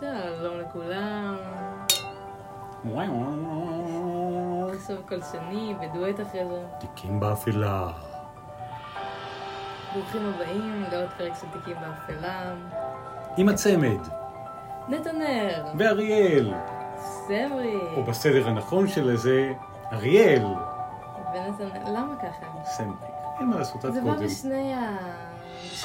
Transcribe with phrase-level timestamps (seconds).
[0.00, 1.36] שלום לכולם.
[4.74, 6.64] עכשיו קול שני ודואט אחרי זה.
[6.80, 7.92] תיקים באפלה.
[9.94, 12.54] ברוכים הבאים לעוד פרק של תיקים באפלה.
[13.36, 14.08] עם הצמד.
[14.88, 15.64] נתנר.
[15.78, 16.54] ואריאל.
[16.98, 17.80] סמרי.
[17.96, 19.52] או בסדר הנכון של זה,
[19.92, 20.44] אריאל.
[21.34, 21.90] ונתנר.
[21.92, 22.64] למה ככה?
[22.64, 23.08] סמרי.
[23.38, 24.24] אין מה לעשות, עד זה בא קודם.
[24.26, 25.25] בשני ה...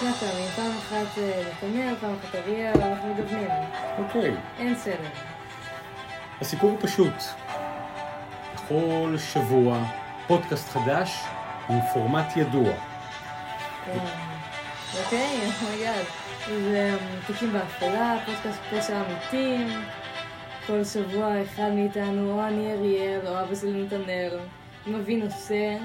[0.02, 0.48] בשני הפעמים.
[0.56, 3.50] פעם אחת נתנאל, פעם אחת אריאל, אנחנו מגוונים.
[3.98, 4.36] אוקיי.
[4.60, 5.10] אין סדר.
[6.42, 7.14] הסיפור הוא פשוט.
[8.54, 9.84] בכל שבוע
[10.28, 11.20] פודקאסט חדש
[11.70, 12.74] עם פורמט ידוע.
[15.04, 16.06] אוקיי, oh my god.
[16.48, 19.68] זה אמ, תיקים באפלה, פודקאסט פשע אמיתים.
[20.68, 24.40] כל שבוע אחד מאיתנו, או אני אריאל, או אבא שלי נתנאל,
[24.88, 25.78] מביא נושא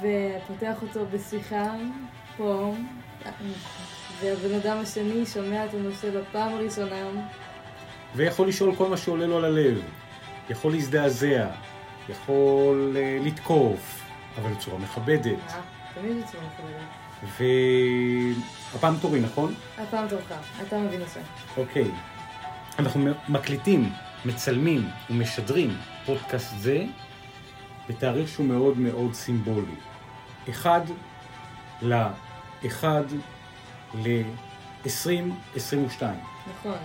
[0.00, 1.72] ופותח אותו בשיחה
[2.36, 2.72] פה.
[4.20, 6.96] והבן אדם השני שומע את הנושא בפעם הראשונה.
[8.14, 9.82] ויכול לשאול כל מה שעולה לו על הלב.
[10.50, 11.46] יכול להזדעזע.
[12.08, 14.02] יכול אה, לתקוף.
[14.40, 15.38] אבל בצורה מכבדת.
[15.48, 15.60] אה,
[15.94, 17.08] תמיד בצורה מכובדת.
[18.72, 19.54] והפעם תורי, נכון?
[19.78, 21.20] הפעם תורך, אתה מביא נושא.
[21.56, 21.90] אוקיי.
[22.78, 23.92] אנחנו מקליטים,
[24.24, 26.84] מצלמים ומשדרים פודקאסט זה
[27.88, 29.74] בתאריך שהוא מאוד מאוד סימבולי.
[30.50, 30.80] אחד
[31.82, 31.94] ל...
[32.66, 33.04] אחד
[33.94, 36.02] ל-2022.
[36.50, 36.76] נכון.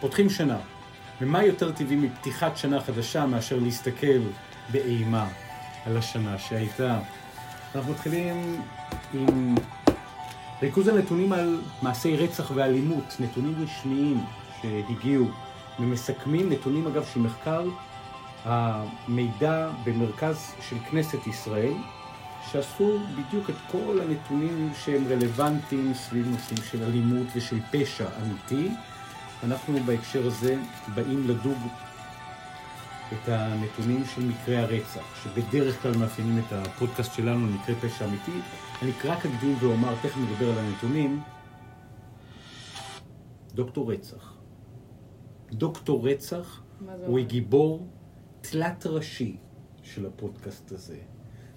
[0.00, 0.58] פותחים שנה.
[1.20, 4.20] ומה יותר טבעי מפתיחת שנה חדשה מאשר להסתכל
[4.72, 5.28] באימה
[5.86, 6.98] על השנה שהייתה?
[7.74, 8.62] אנחנו מתחילים
[9.14, 9.54] עם
[10.62, 14.24] ריכוז הנתונים על מעשי רצח ואלימות, נתונים רשמיים
[14.62, 15.26] שהגיעו
[15.78, 17.64] ומסכמים, נתונים אגב של מחקר
[18.44, 21.72] המידע במרכז של כנסת ישראל,
[22.48, 28.70] שאספו בדיוק את כל הנתונים שהם רלוונטיים סביב נושאים של אלימות ושל פשע אמיתי.
[29.44, 30.56] אנחנו בהקשר הזה
[30.94, 31.58] באים לדוג
[33.12, 38.40] את הנתונים של מקרי הרצח, שבדרך כלל מאפיינים את הפודקאסט שלנו למקרה פשע אמיתי.
[38.82, 41.20] אני רק אקדים ואומר, תכף נדבר על הנתונים,
[43.54, 44.34] דוקטור רצח.
[45.52, 46.62] דוקטור רצח
[47.06, 47.20] הוא?
[47.20, 47.88] גיבור
[48.40, 49.36] תלת ראשי
[49.82, 50.96] של הפודקאסט הזה.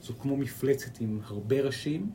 [0.03, 2.11] זו כמו מפלצת עם הרבה ראשים.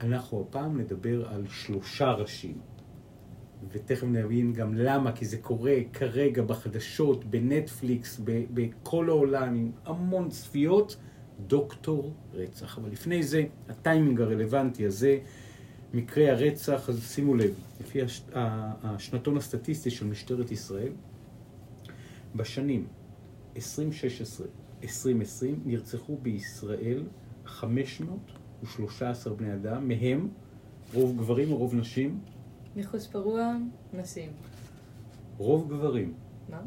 [0.00, 2.58] אנחנו הפעם נדבר על שלושה ראשים.
[3.70, 10.96] ותכף נבין גם למה, כי זה קורה כרגע בחדשות, בנטפליקס, בכל העולם, עם המון צפיות,
[11.46, 12.78] דוקטור רצח.
[12.78, 15.18] אבל לפני זה, הטיימינג הרלוונטי הזה,
[15.94, 18.22] מקרי הרצח, אז שימו לב, לפי הש...
[18.82, 20.92] השנתון הסטטיסטי של משטרת ישראל,
[22.36, 22.86] בשנים
[24.82, 24.86] 2016-2020
[25.64, 27.04] נרצחו בישראל
[27.44, 30.28] 513 בני אדם, מהם
[30.94, 32.20] רוב גברים ורוב נשים,
[32.76, 33.56] מחוץ פרוע,
[33.92, 34.30] נשים.
[35.38, 36.14] רוב גברים,
[36.48, 36.60] מה?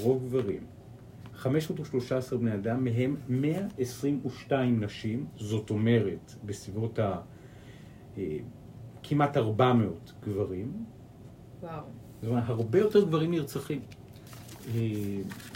[0.00, 0.66] רוב גברים.
[1.34, 7.20] 513 בני אדם, מהם 122 נשים, זאת אומרת, בסביבות ה...
[8.18, 8.38] אה,
[9.02, 10.84] כמעט 400 גברים.
[11.60, 11.82] וואו.
[12.22, 13.80] זאת אומרת, הרבה יותר גברים נרצחים.
[14.68, 14.80] אה,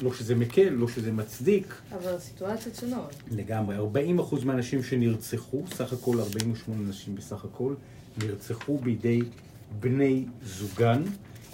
[0.00, 3.15] לא שזה מקל, לא שזה מצדיק, אבל סיטואציות שונות.
[3.31, 3.77] לגמרי.
[3.77, 7.75] 40 אחוז מהנשים שנרצחו, סך הכל 48 נשים בסך הכל,
[8.19, 9.22] נרצחו בידי
[9.81, 11.03] בני זוגן.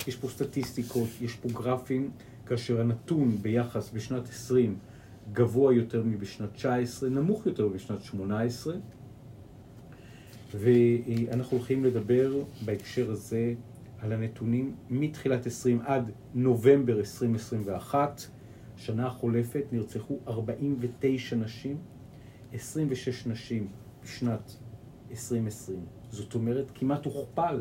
[0.06, 2.10] יש פה סטטיסטיקות, יש פה גרפים,
[2.46, 4.76] כאשר הנתון ביחס בשנת 20
[5.32, 8.74] גבוה יותר מבשנת 19, נמוך יותר בשנת 18.
[10.54, 13.54] ואנחנו הולכים לדבר בהקשר הזה
[14.02, 18.20] על הנתונים מתחילת 20 עד נובמבר 2021.
[18.76, 21.78] שנה החולפת נרצחו 49 נשים,
[22.52, 23.68] 26 נשים
[24.02, 24.56] בשנת
[25.10, 25.86] 2020.
[26.10, 27.60] זאת אומרת, כמעט הוכפל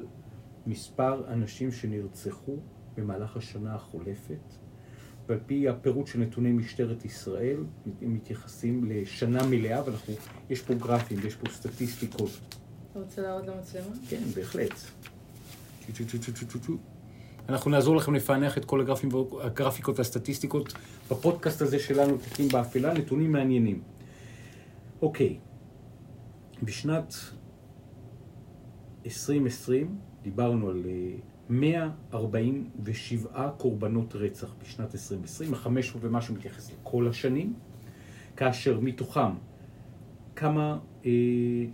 [0.68, 2.56] מספר הנשים שנרצחו
[2.97, 4.53] במהלך השנה החולפת.
[5.28, 7.58] ועל פי הפירוט של נתוני משטרת ישראל,
[8.02, 9.81] הם מתייחסים לשנה מלאה,
[10.50, 12.29] ויש פה גרפים ויש פה סטטיסטיקות
[12.91, 13.96] אתה רוצה להראות למצלמה?
[14.09, 14.73] כן, בהחלט.
[17.49, 19.09] אנחנו נעזור לכם לפענח את כל הגרפים,
[19.41, 20.73] הגרפיקות והסטטיסטיקות
[21.11, 23.82] בפודקאסט הזה שלנו, תיקים באפלה, נתונים מעניינים.
[25.02, 25.38] אוקיי,
[26.64, 27.14] בשנת
[29.05, 30.91] 2020 דיברנו על אה,
[31.49, 37.53] 147 קורבנות רצח בשנת 2020, החמש ומשהו מתייחס לכל השנים,
[38.35, 39.32] כאשר מתוכם
[40.35, 41.11] כמה אה,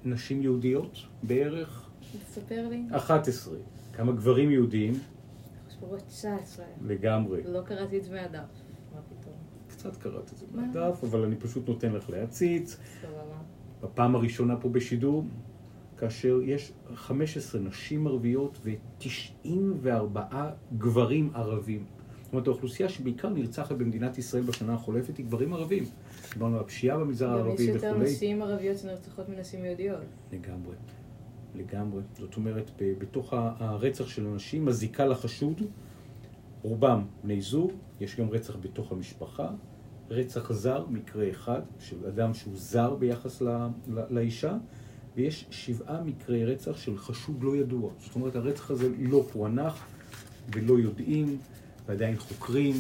[0.06, 1.90] נשים יהודיות בערך?
[2.30, 2.84] תספר לי.
[2.92, 3.58] 11.
[3.98, 4.50] כמה גברים
[6.08, 6.66] 19.
[6.82, 7.44] לגמרי.
[7.46, 8.40] לא קראתי את דמי הדף.
[8.94, 9.34] מה פתאום?
[9.68, 10.62] קצת קראתי את זה מה?
[10.62, 12.78] מהדף, אבל אני פשוט נותן לך להציץ.
[13.02, 13.38] סבבה.
[13.82, 15.26] בפעם הראשונה פה בשידור,
[15.98, 20.36] כאשר יש 15 נשים ערביות ו-94
[20.78, 21.86] גברים ערבים.
[22.24, 25.84] זאת אומרת, האוכלוסייה שבעיקר נרצחת במדינת ישראל בשנה החולפת היא גברים ערבים.
[26.34, 27.66] דיברנו על הפשיעה במגזר הערבי וכולי.
[27.68, 30.00] גם יש יותר נשים ערביות שנרצחות מנשים יהודיות.
[30.32, 30.76] לגמרי,
[31.58, 32.02] לגמרי.
[32.18, 35.62] זאת אומרת, בתוך הרצח של הנשים, הזיקה לחשוד,
[36.62, 37.72] רובם בני זוג,
[38.02, 39.50] יש גם רצח בתוך המשפחה,
[40.10, 43.52] רצח זר, מקרה אחד, של אדם שהוא זר ביחס לא,
[43.88, 44.58] לא, לאישה,
[45.16, 47.92] ויש שבעה מקרי רצח של חשוד לא ידוע.
[48.00, 49.86] זאת אומרת, הרצח הזה לא פוענח
[50.54, 51.38] ולא יודעים,
[51.86, 52.76] ועדיין חוקרים,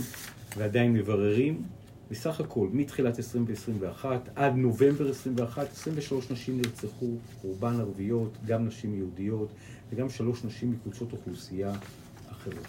[0.57, 1.63] ועדיין מבררים.
[2.12, 9.50] בסך הכל, מתחילת 2021 עד נובמבר 21, 23 נשים נרצחו, רובן ערביות, גם נשים יהודיות,
[9.89, 11.74] וגם שלוש נשים מקבוצות אוכלוסייה
[12.31, 12.68] אחרות.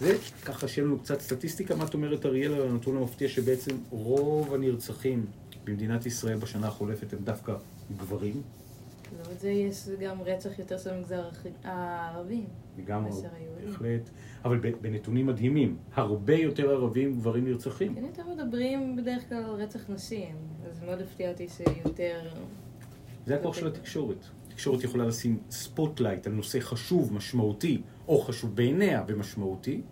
[0.00, 4.54] זה ככה שיהיה לנו קצת סטטיסטיקה, מה את אומרת אריאל על הנתון המפתיע שבעצם רוב
[4.54, 5.26] הנרצחים
[5.64, 7.54] במדינת ישראל בשנה החולפת הם דווקא
[7.96, 8.42] גברים?
[9.18, 11.28] לא, זה יש גם רצח יותר של המגזר
[11.64, 12.44] הערבי.
[12.78, 13.10] לגמרי,
[13.64, 14.10] בהחלט.
[14.44, 17.94] אבל בנתונים מדהימים, הרבה יותר ערבים גברים נרצחים.
[17.94, 20.36] כן, יותר מדברים בדרך כלל על רצח נשים,
[20.70, 22.28] אז מאוד הפתיע אותי שיותר...
[23.26, 24.24] זה הכוח של התקשורת.
[24.48, 29.82] התקשורת יכולה לשים spotlight על נושא חשוב, משמעותי, או חשוב בעיניה ומשמעותי,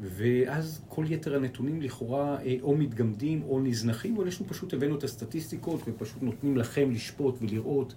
[0.00, 5.04] ואז כל יתר הנתונים לכאורה אה, או מתגמדים או נזנחים, יש לנו פשוט הבאנו את
[5.04, 7.94] הסטטיסטיקות ופשוט נותנים לכם לשפוט ולראות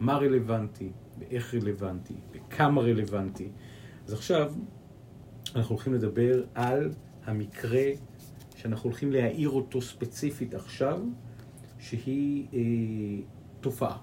[0.00, 3.48] מה רלוונטי, ואיך רלוונטי, וכמה רלוונטי.
[4.06, 4.52] אז עכשיו
[5.56, 6.90] אנחנו הולכים לדבר על
[7.24, 7.84] המקרה
[8.56, 11.00] שאנחנו הולכים להעיר אותו ספציפית עכשיו,
[11.78, 12.60] שהיא אה,
[13.60, 13.98] תופעה.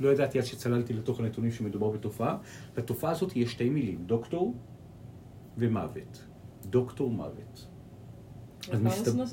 [0.00, 2.36] לא ידעתי עד שצללתי לתוך הנתונים שמדובר בתופעה.
[2.76, 4.54] לתופעה הזאת יש שתי מילים, דוקטור
[5.58, 6.31] ומוות.
[6.72, 7.66] דוקטור מוות.
[8.70, 9.24] אז מסתבר...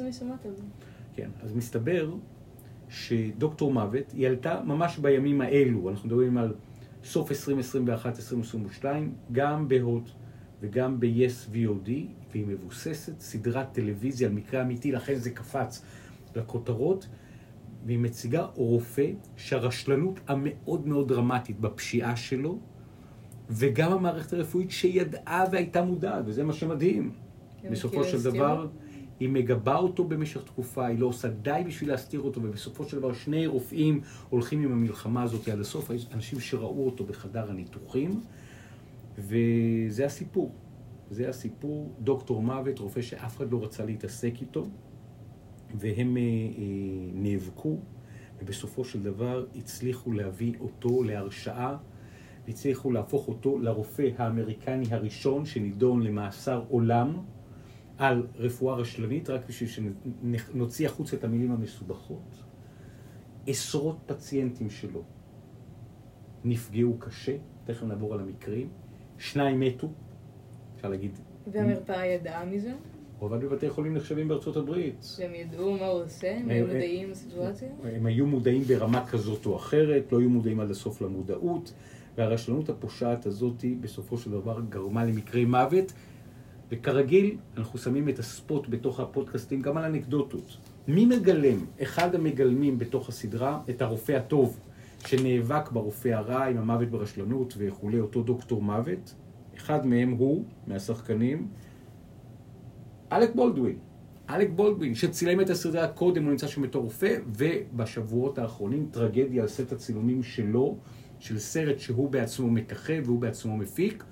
[1.15, 2.13] כן, אז מסתבר
[2.89, 6.53] שדוקטור מוות, היא עלתה ממש בימים האלו, אנחנו מדברים על
[7.03, 7.31] סוף
[8.81, 8.85] 2021-2022,
[9.31, 10.09] גם בהוט
[10.61, 11.89] וגם ב-yes VOD,
[12.31, 15.85] והיא מבוססת סדרת טלוויזיה על מקרה אמיתי, לכן זה קפץ
[16.35, 17.07] לכותרות.
[17.85, 22.59] והיא מציגה רופא שהרשלנות המאוד מאוד דרמטית בפשיעה שלו,
[23.49, 27.11] וגם המערכת הרפואית שידעה והייתה מודעת, וזה מה שמדהים.
[27.71, 28.67] בסופו של דבר,
[29.19, 33.13] היא מגבה אותו במשך תקופה, היא לא עושה די בשביל להסתיר אותו, ובסופו של דבר
[33.13, 38.21] שני רופאים הולכים עם המלחמה הזאת עד הסוף, אנשים שראו אותו בחדר הניתוחים,
[39.17, 40.51] וזה הסיפור.
[41.11, 44.65] זה הסיפור, דוקטור מוות, רופא שאף אחד לא רצה להתעסק איתו.
[45.75, 46.27] והם אה, אה,
[47.13, 47.77] נאבקו,
[48.41, 51.77] ובסופו של דבר הצליחו להביא אותו להרשעה,
[52.47, 57.17] הצליחו להפוך אותו לרופא האמריקני הראשון שנידון למאסר עולם
[57.99, 62.43] על רפואה רשלנית, רק בשביל שנוציא החוצה את המילים המסובכות.
[63.47, 65.03] עשרות פציינטים שלו
[66.43, 68.69] נפגעו קשה, תכף נעבור על המקרים,
[69.17, 69.89] שניים מתו,
[70.75, 71.11] אפשר להגיד...
[71.47, 72.73] והמרפאה ידעה מזה?
[73.19, 75.07] הוא עבד בבתי חולים נחשבים בארצות הברית.
[75.17, 76.37] שהם ידעו מה הוא עושה?
[76.37, 77.69] הם היו מודעים לסיטואציה?
[77.83, 81.73] הם היו מודעים ברמה כזאת או אחרת, לא היו מודעים עד הסוף למודעות,
[82.17, 85.93] והרשלנות הפושעת הזאת בסופו של דבר גרמה למקרי מוות,
[86.71, 90.57] וכרגיל אנחנו שמים את הספוט בתוך הפודקאסטים גם על אנקדוטות.
[90.87, 91.65] מי מגלם?
[91.81, 94.59] אחד המגלמים בתוך הסדרה, את הרופא הטוב,
[95.05, 99.13] שנאבק ברופא הרע עם המוות ברשלנות וכולי, אותו דוקטור מוות.
[99.57, 101.47] אחד מהם הוא, מהשחקנים,
[103.11, 103.77] אלק בולדווין.
[104.29, 109.47] אלק בולדווין, שצילם את הסרטה קודם, הוא נמצא שם בתור רופא, ובשבועות האחרונים טרגדיה על
[109.47, 110.77] סט הצילומים שלו,
[111.19, 114.03] של סרט שהוא בעצמו מככב והוא בעצמו מפיק,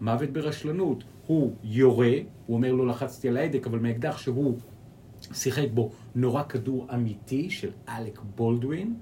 [0.00, 1.04] מוות ברשלנות.
[1.26, 2.12] הוא יורה,
[2.46, 4.58] הוא אומר לא לחצתי על ההדק, אבל מהאקדח שהוא
[5.20, 8.94] שיחק בו נורא כדור אמיתי של אלק בולדווין,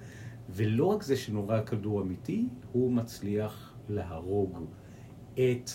[0.51, 4.59] ולא רק זה שנורא כדור אמיתי, הוא מצליח להרוג
[5.35, 5.71] את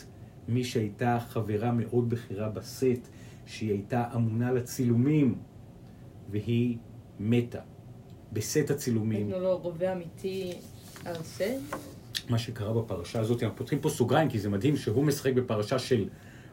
[0.48, 3.08] מי שהייתה חברה מאוד בכירה בסט,
[3.46, 5.36] שהיא הייתה אמונה לצילומים,
[6.32, 6.77] והיא
[7.20, 7.60] מתה.
[8.34, 9.27] בסט הצילומים.
[9.27, 10.53] נתנו לו רובה אמיתי
[11.06, 11.75] על סט?
[12.30, 16.10] מה שקרה בפרשה הזאת, אנחנו פותחים פה סוגריים, כי זה מדהים שהוא משחק בפרשה של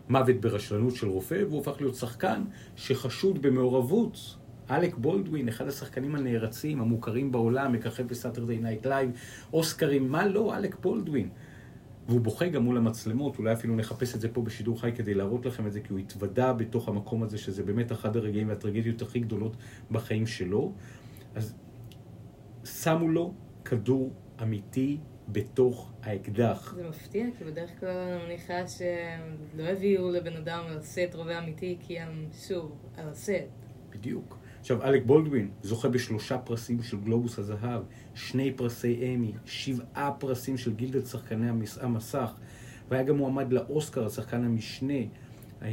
[0.08, 2.42] מוות ברשלנות של רופא, והוא הפך להיות שחקן
[2.76, 4.36] שחשוד במעורבות.
[4.70, 9.10] אלק בולדווין, אחד השחקנים הנערצים, המוכרים בעולם, מככב ב Saturday Night Live,
[9.52, 11.28] אוסקרים, מה לא, אלק בולדווין.
[12.08, 15.46] והוא בוכה גם מול המצלמות, אולי אפילו נחפש את זה פה בשידור חי כדי להראות
[15.46, 19.18] לכם את זה, כי הוא התוודה בתוך המקום הזה, שזה באמת אחד הרגעים והטרגדיות הכי
[19.18, 19.56] גדולות
[19.90, 20.72] בחיים שלו.
[21.34, 21.54] אז
[22.64, 23.34] שמו לו
[23.64, 24.12] כדור
[24.42, 24.98] אמיתי
[25.32, 26.72] בתוך האקדח.
[26.76, 29.20] זה מפתיע, כי בדרך כלל אני מניחה שהם
[29.56, 33.32] לא הביאו לבן אדם על סט רובה אמיתי, כי הם שוב על הסט.
[33.90, 34.36] בדיוק.
[34.60, 37.82] עכשיו, אלק בולדווין זוכה בשלושה פרסים של גלובוס הזהב,
[38.14, 42.32] שני פרסי אמי, שבעה פרסים של גילדת שחקני המס- המסך,
[42.88, 44.94] והיה גם מועמד לאוסקר, השחקן המשנה.
[45.62, 45.68] אה,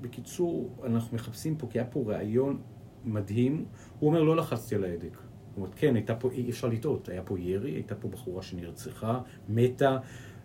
[0.00, 2.60] בקיצור, אנחנו מחפשים פה, כי היה פה ראיון
[3.04, 3.64] מדהים.
[3.98, 5.18] הוא אומר, לא לחצתי על ההדק.
[5.56, 9.20] זאת אומרת, כן, הייתה פה, אי אפשר לטעות, היה פה ירי, הייתה פה בחורה שנרצחה,
[9.48, 9.98] מתה,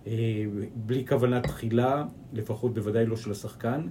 [0.08, 3.88] אה, בלי כוונה תחילה, לפחות בוודאי לא של השחקן.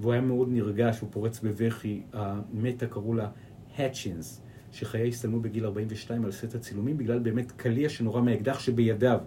[0.00, 2.02] והוא היה מאוד נרגש, הוא פורץ בבכי.
[2.12, 3.28] המתה קראו לה
[3.76, 9.20] האצ'ינס, שחייה הסתיימו בגיל 42 על סט הצילומים, בגלל באמת קליע שנורה מהאקדח שבידיו.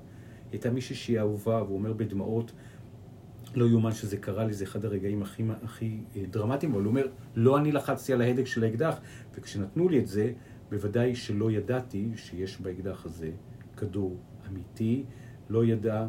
[0.52, 2.52] הייתה מישהי שהיא אהובה, והוא אומר בדמעות,
[3.56, 7.08] לא יאומן שזה קרה לי, זה אחד הרגעים הכי, הכי אה, דרמטיים, אבל הוא אומר,
[7.36, 9.00] לא אני לחצתי על ההדק של האקדח,
[9.36, 10.32] וכשנתנו לי את זה,
[10.72, 13.32] בוודאי שלא ידעתי שיש באקדח הזה
[13.78, 15.04] כדור אמיתי,
[15.50, 16.08] לא ידע,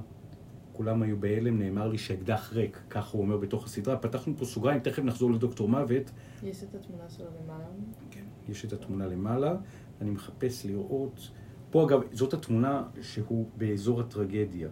[0.72, 3.96] כולם היו בהלם, נאמר לי שהאקדח ריק, כך הוא אומר בתוך הסדרה.
[3.96, 6.10] פתחנו פה סוגריים, תכף נחזור לדוקטור מוות.
[6.42, 7.64] יש את התמונה שלו למעלה.
[8.10, 9.56] כן, יש את התמונה למעלה,
[10.00, 11.30] אני מחפש לראות.
[11.70, 14.68] פה אגב, זאת התמונה שהוא באזור הטרגדיה.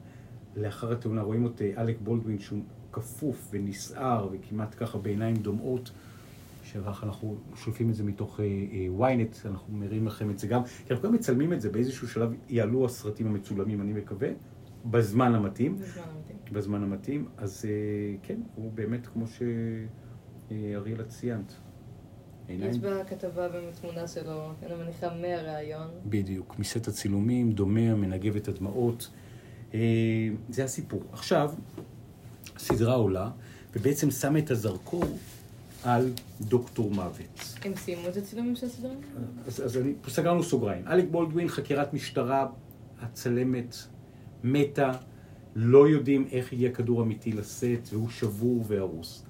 [0.56, 5.90] לאחר התאונה רואים את אה, אלק בולדווין שהוא כפוף ונסער וכמעט ככה בעיניים דומעות.
[6.72, 8.40] שככה אנחנו שולפים את זה מתוך
[8.98, 12.32] ynet, אנחנו מראים לכם את זה גם, כי אנחנו גם מצלמים את זה, באיזשהו שלב
[12.48, 14.28] יעלו הסרטים המצולמים, אני מקווה,
[14.84, 15.78] בזמן המתאים.
[15.78, 16.38] בזמן המתאים.
[16.52, 19.24] בזמן המתאים, אז אה, כן, הוא באמת כמו
[20.50, 21.54] שאריאלה ציינת.
[22.48, 25.88] עיניים יש בכתבה באמת תמונה שלו, אני מניחה מהראיון.
[26.06, 29.10] בדיוק, מסט הצילומים, דומע, מנגב את הדמעות.
[29.74, 29.80] אה,
[30.48, 31.02] זה הסיפור.
[31.12, 31.52] עכשיו,
[32.56, 33.30] הסדרה עולה,
[33.76, 35.04] ובעצם שמה את הזרקור
[35.84, 37.54] על דוקטור מוות.
[37.64, 38.92] הם סיימו את הצילומים של הסדרה?
[39.46, 40.88] אז, אז אני, סגרנו סוגריים.
[40.88, 42.46] אלק בולדווין, חקירת משטרה,
[43.00, 43.76] הצלמת
[44.44, 44.92] מתה,
[45.56, 49.22] לא יודעים איך יהיה כדור אמיתי לשאת, והוא שבור והרוס.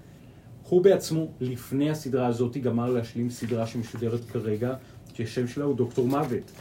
[0.69, 4.75] הוא בעצמו, לפני הסדרה הזאת, גמר להשלים סדרה שמשודרת כרגע,
[5.15, 6.53] שהשם שלה הוא דוקטור מוות.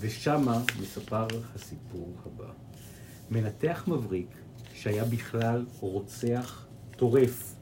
[0.00, 2.50] ושמה מספר הסיפור הבא.
[3.30, 4.28] מנתח מבריק,
[4.74, 7.55] שהיה בכלל רוצח טורף.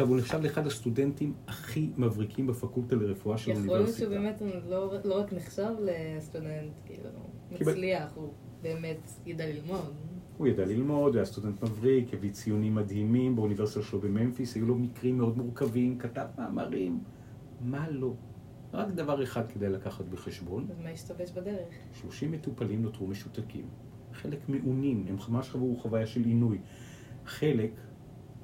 [0.00, 3.98] עכשיו, הוא נחשב לאחד הסטודנטים הכי מבריקים בפקולטה לרפואה של יכול להיות האוניברסיטה.
[3.98, 7.10] שהוא באמת לא, לא רק נחשב לסטודנט, כאילו,
[7.50, 9.94] מצליח, הוא באמת ידע ללמוד.
[10.38, 15.18] הוא ידע ללמוד, היה סטודנט מבריק, הביא ציונים מדהימים באוניברסיטה שלו בממפיס, היו לו מקרים
[15.18, 17.00] מאוד מורכבים, כתב מאמרים,
[17.60, 18.14] מה לא?
[18.72, 21.74] רק דבר אחד כדאי לקחת בחשבון, אז מה השתבש בדרך?
[21.92, 23.64] 30 מטופלים נותרו משותקים.
[24.12, 26.58] חלק מעונים, הם ממש חוו חוויה של עינוי.
[27.24, 27.70] חלק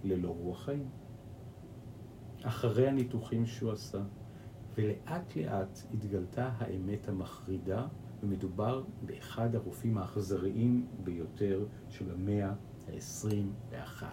[0.05, 1.06] ללא רוח חיים.
[2.47, 3.99] אחרי הניתוחים שהוא עשה,
[4.75, 7.87] ולאט לאט התגלתה האמת המחרידה,
[8.23, 12.51] ומדובר באחד הרופאים האכזריים ביותר של המאה
[12.89, 14.05] ה-21.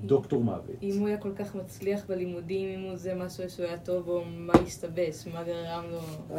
[0.00, 0.76] דוקטור מוות.
[0.82, 4.24] אם הוא היה כל כך מצליח בלימודים, אם הוא זה משהו שהוא היה טוב בו,
[4.24, 5.26] מה השתבש?
[5.26, 6.36] מה גרם לו?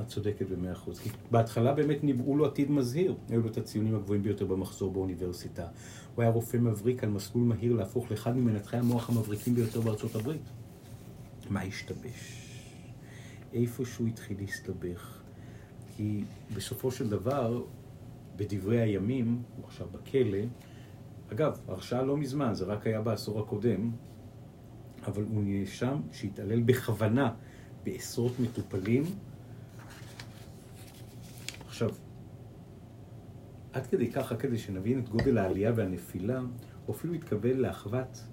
[0.00, 0.98] את צודקת במאה אחוז.
[0.98, 3.14] כי בהתחלה באמת ניבאו לו עתיד מזהיר.
[3.28, 5.66] היו לו את הציונים הגבוהים ביותר במחזור באוניברסיטה.
[6.14, 10.42] הוא היה רופא מבריק על מסלול מהיר להפוך לאחד ממנתחי המוח המבריקים ביותר בארצות הברית.
[11.50, 12.46] מה השתבש?
[13.52, 15.20] איפה שהוא התחיל להסתבך.
[15.96, 17.62] כי בסופו של דבר,
[18.36, 20.38] בדברי הימים, הוא עכשיו בכלא,
[21.32, 23.90] אגב, הרשעה לא מזמן, זה רק היה בעשור הקודם,
[25.06, 27.32] אבל הוא נאשם שהתעלל בכוונה
[27.84, 29.02] בעשרות מטופלים.
[31.82, 31.98] עכשיו,
[33.72, 36.40] עד כדי רק כדי שנבין את גודל העלייה והנפילה,
[36.86, 38.24] הוא אפילו התקבל לאחוות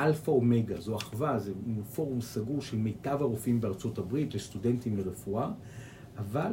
[0.00, 0.80] אלפא אומגה.
[0.80, 1.52] זו אחווה, זה
[1.94, 5.50] פורום סגור של מיטב הרופאים בארצות הברית לסטודנטים לרפואה,
[6.18, 6.52] אבל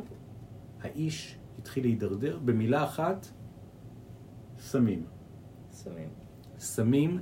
[0.81, 3.27] האיש התחיל להידרדר במילה אחת,
[4.59, 5.05] סמים.
[5.71, 6.09] סמים.
[6.59, 7.19] סמים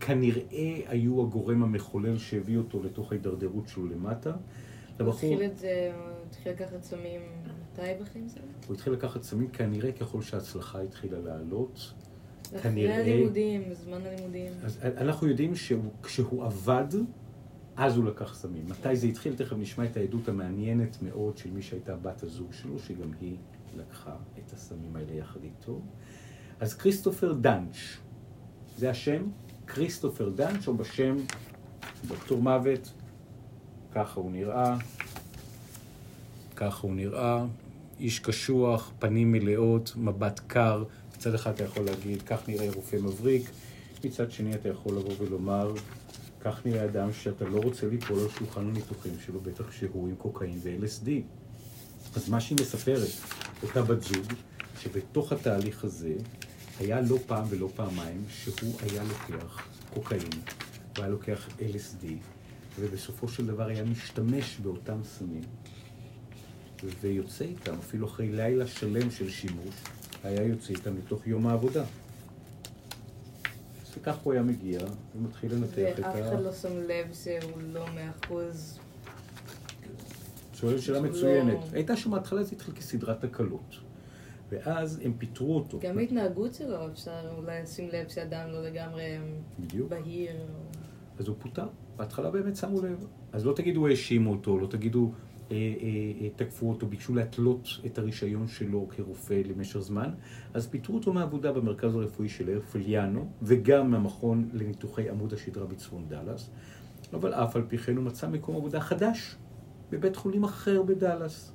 [0.00, 4.32] כנראה היו הגורם המחולל שהביא אותו לתוך ההידרדרות שלו למטה.
[4.98, 7.20] הוא התחיל את זה, הוא התחיל לקחת סמים
[7.78, 8.42] מתי בחיים שלו?
[8.66, 11.92] הוא התחיל לקחת סמים כנראה ככל שההצלחה התחילה לעלות.
[12.46, 14.52] אחרי כנראה- הלימודים, בזמן הלימודים.
[14.64, 16.86] אז אנחנו יודעים שכשהוא עבד,
[17.76, 18.64] אז הוא לקח סמים.
[18.68, 19.36] מתי זה התחיל?
[19.36, 23.36] תכף נשמע את העדות המעניינת מאוד של מי שהייתה בת הזוג שלו, שגם היא
[23.76, 25.80] לקחה את הסמים האלה יחד איתו.
[26.60, 27.76] אז כריסטופר דנץ',
[28.76, 29.22] זה השם,
[29.66, 31.16] כריסטופר דנץ', או בשם
[32.08, 32.92] דוקטור מוות,
[33.92, 34.76] ככה הוא נראה,
[36.56, 37.44] ככה הוא נראה,
[38.00, 40.84] איש קשוח, פנים מלאות, מבט קר,
[41.16, 43.50] מצד אחד אתה יכול להגיד, כך נראה רופא מבריק,
[44.04, 45.74] מצד שני אתה יכול לבוא ולומר,
[46.40, 50.58] כך נראה אדם שאתה לא רוצה ליפול על שולחן הניתוחים שלו, בטח שהוא עם קוקאין
[50.62, 51.08] ו-LSD.
[52.16, 53.08] אז מה שהיא מספרת,
[53.62, 54.32] אותה בת זוג,
[54.80, 56.14] שבתוך התהליך הזה
[56.80, 60.30] היה לא פעם ולא פעמיים שהוא היה לוקח קוקאין,
[60.96, 62.06] הוא היה לוקח LSD,
[62.80, 65.44] ובסופו של דבר היה משתמש באותם סמים,
[67.00, 69.74] ויוצא איתם, אפילו אחרי לילה שלם של שימוש,
[70.24, 71.84] היה יוצא איתם לתוך יום העבודה.
[73.98, 74.80] וכך הוא היה מגיע
[75.16, 76.08] ומתחיל לנתח את ה...
[76.08, 78.78] ואף אחד לא שם לב שהוא לא מאה אחוז.
[80.54, 81.52] שואל שאלה שהוא מצוינת.
[81.52, 83.74] לא- הייתה שם בהתחלה זה התחיל כסדרת תקלות.
[84.50, 85.78] ואז הם פיטרו אותו.
[85.82, 89.18] גם ההתנהגות שלו, אפשר אולי לשים לב שאדם לא לגמרי
[89.60, 89.90] בדיוק.
[89.90, 90.36] בהיר.
[91.18, 91.66] אז הוא פוטר.
[91.96, 93.06] בהתחלה באמת שמו לב.
[93.32, 95.10] אז לא תגידו האשימו אותו, לא תגידו
[96.36, 100.10] תקפו אותו, ביקשו להתלות את הרישיון שלו כרופא למשך זמן.
[100.54, 106.50] אז פיטרו אותו מהעבודה במרכז הרפואי של הרפליאנו, וגם מהמכון לניתוחי עמוד השדרה בצפון דאלאס.
[107.12, 109.36] אבל אף על פי כן הוא מצא מקום עבודה חדש
[109.90, 111.52] בבית חולים אחר בדאלאס.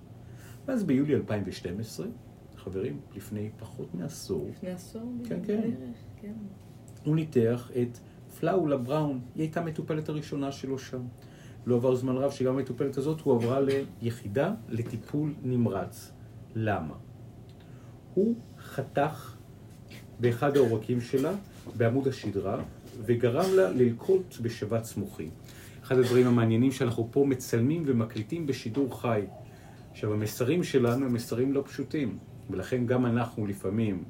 [0.66, 2.08] ואז ביולי 2012,
[2.56, 5.72] חברים, לפני פחות מעשור, לפני עשור כן, כן.
[6.22, 6.34] כן.
[7.06, 7.98] הוא ניתח את
[8.40, 11.02] פלאולה בראון, היא הייתה המטופלת הראשונה שלו שם.
[11.66, 13.60] לא עבר זמן רב שגם המטופלת הזאת הועברה
[14.02, 16.12] ליחידה לטיפול נמרץ.
[16.56, 16.94] למה?
[18.14, 19.36] הוא חתך
[20.20, 21.32] באחד העורקים שלה,
[21.78, 22.64] בעמוד השדרה,
[23.06, 25.30] וגרם לה ללקוט בשבץ מוחי.
[25.84, 29.22] אחד הדברים המעניינים שאנחנו פה מצלמים ומקליטים בשידור חי.
[29.92, 32.18] עכשיו, המסרים שלנו הם מסרים לא פשוטים,
[32.50, 34.04] ולכן גם אנחנו לפעמים,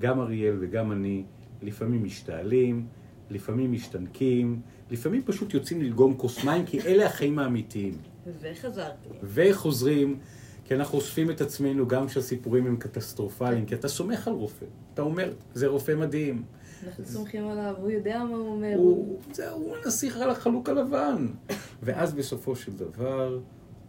[0.00, 1.24] גם אריאל וגם אני,
[1.62, 2.86] לפעמים משתעלים,
[3.30, 7.94] לפעמים משתנקים, לפעמים פשוט יוצאים ללגום כוס מים, כי אלה החיים האמיתיים.
[8.40, 9.08] וחזרתי.
[9.22, 10.18] וחוזרים,
[10.64, 14.66] כי אנחנו אוספים את עצמנו גם כשהסיפורים הם קטסטרופליים, כי אתה סומך על רופא.
[14.94, 16.42] אתה אומר, זה רופא מדהים.
[16.86, 18.74] אנחנו סומכים עליו, הוא יודע מה הוא אומר.
[18.76, 21.26] הוא, זהו, הוא הנסיך על החלוק הלבן.
[21.82, 23.40] ואז בסופו של דבר,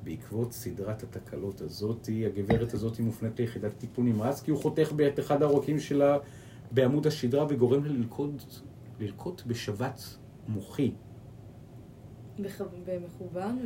[0.03, 5.43] בעקבות סדרת התקלות הזאתי, הגברת הזאתי מופנית ליחידת טיפול נמרץ, כי הוא חותך את אחד
[5.43, 6.17] העורקים שלה
[6.71, 8.43] בעמוד השדרה וגורם לה ללכוד,
[8.99, 10.91] ללקוט בשבץ מוחי.
[12.39, 13.59] בח- במכוון,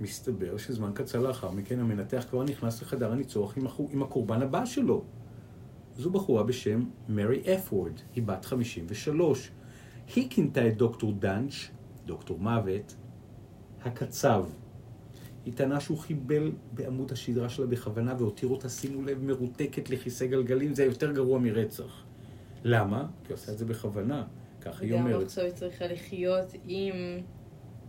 [0.00, 4.64] מסתבר שזמן קצר לאחר מכן המנתח כבר נכנס לחדר הניצוח עם, החו, עם הקורבן הבא
[4.64, 5.04] שלו.
[5.96, 9.50] זו בחורה בשם מרי אפוורד, היא בת 53.
[10.16, 11.52] היא כינתה את דוקטור דאנץ',
[12.06, 12.94] דוקטור מוות,
[13.84, 14.44] הקצב.
[15.44, 20.74] היא טענה שהוא חיבל בעמוד השדרה שלה בכוונה והותיר אותה, שימו לב, מרותקת לכיסא גלגלים,
[20.74, 22.04] זה יותר גרוע מרצח.
[22.64, 23.06] למה?
[23.24, 24.24] כי הוא עשה את זה בכוונה,
[24.66, 25.22] כך היא וגם אומרת.
[25.22, 26.94] עכשיו היא צריכה לחיות עם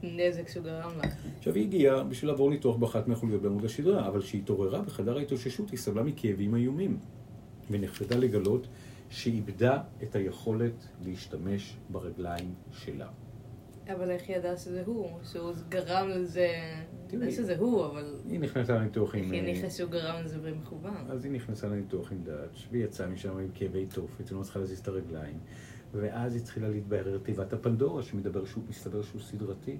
[0.04, 1.10] נזק שהוא גרם לה.
[1.38, 5.70] עכשיו היא הגיעה בשביל לעבור ניתוח באחת מהחוליות בעמוד השדרה, אבל כשהיא התעוררה בחדר ההתאוששות
[5.70, 7.00] היא סבלה מכאבים איומים,
[7.72, 8.68] ונחשדה לגלות
[9.10, 13.08] שהיא איבדה את היכולת להשתמש ברגליים שלה.
[13.96, 15.10] אבל איך היא ידעה שזה הוא?
[15.24, 16.48] שהוא גרם לזה...
[17.08, 17.26] תראי.
[17.26, 18.16] לא שזה הוא, אבל...
[18.30, 19.32] היא נכנסה לניתוח עם...
[19.32, 21.06] היא אה, הניחה שהוא גרם לזה במכוון?
[21.10, 24.60] אז היא נכנסה לניתוח עם דאץ', והיא יצאה משם עם כאבי תופת, היא לא צריכה
[24.60, 25.40] להזיז את הרגליים.
[26.02, 29.78] ואז התחילה להתבהר תיבת הפנדורה, שמסתבר שהוא, מסתבר שהוא סדרתי.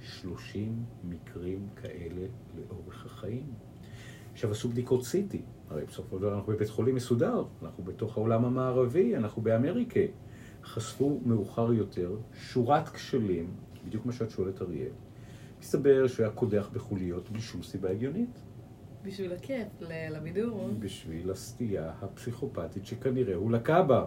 [0.00, 2.26] 30 מקרים כאלה
[2.56, 3.46] לאורך החיים.
[4.32, 5.36] עכשיו עשו בדיקות CT,
[5.70, 10.00] הרי בסופו של דבר אנחנו בבית חולים מסודר, אנחנו בתוך העולם המערבי, אנחנו באמריקה.
[10.64, 13.50] חשפו מאוחר יותר שורת כשלים,
[13.86, 14.92] בדיוק מה שאת שואלת אריאל.
[15.60, 18.42] מסתבר שהוא היה קודח בחוליות בלי שום סיבה הגיונית.
[19.02, 19.68] בשביל הכיף,
[20.10, 20.70] לבידור.
[20.78, 24.04] בשביל הסטייה הפסיכופתית שכנראה הוא לקה בה.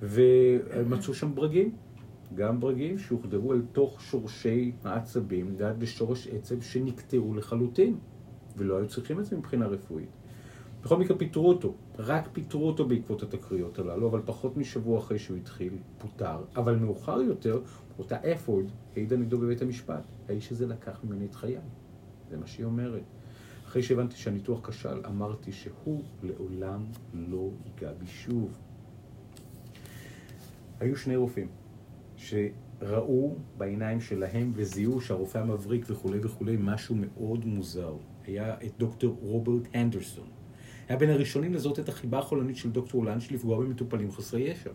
[0.00, 1.76] ומצאו שם ברגים,
[2.34, 7.98] גם ברגים שהוחדרו אל תוך שורשי העצבים, ליד בשורש עצב שנקטעו לחלוטין,
[8.56, 10.08] ולא היו צריכים את זה מבחינה רפואית.
[10.82, 15.36] בכל מקרה פיטרו אותו, רק פיטרו אותו בעקבות התקריות הללו, אבל פחות משבוע אחרי שהוא
[15.36, 16.38] התחיל, פוטר.
[16.56, 17.60] אבל מאוחר יותר,
[17.98, 18.64] אותה אפורד
[18.96, 20.02] העידה נגדו בבית המשפט.
[20.28, 21.58] האיש הזה לקח ממני את חיי.
[22.30, 23.02] זה מה שהיא אומרת.
[23.66, 28.58] אחרי שהבנתי שהניתוח כשל, אמרתי שהוא לעולם לא ייגע בי שוב.
[30.80, 31.48] היו שני רופאים
[32.16, 37.96] שראו בעיניים שלהם וזיהו שהרופא המבריק וכולי וכולי משהו מאוד מוזר.
[38.24, 40.28] היה את דוקטור רוברט הנדרסון.
[40.88, 44.70] היה בין הראשונים לזהות את החיבה החולנית של דוקטור לנץ' לפגוע במטופלים חסרי ישע.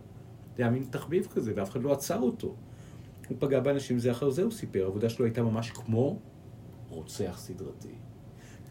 [0.57, 2.55] זה היה מין תחביב כזה, ואף אחד לא עצר אותו.
[3.29, 4.83] הוא פגע באנשים זה אחר זה, הוא סיפר.
[4.83, 6.19] העבודה שלו הייתה ממש כמו
[6.89, 7.95] רוצח סדרתי.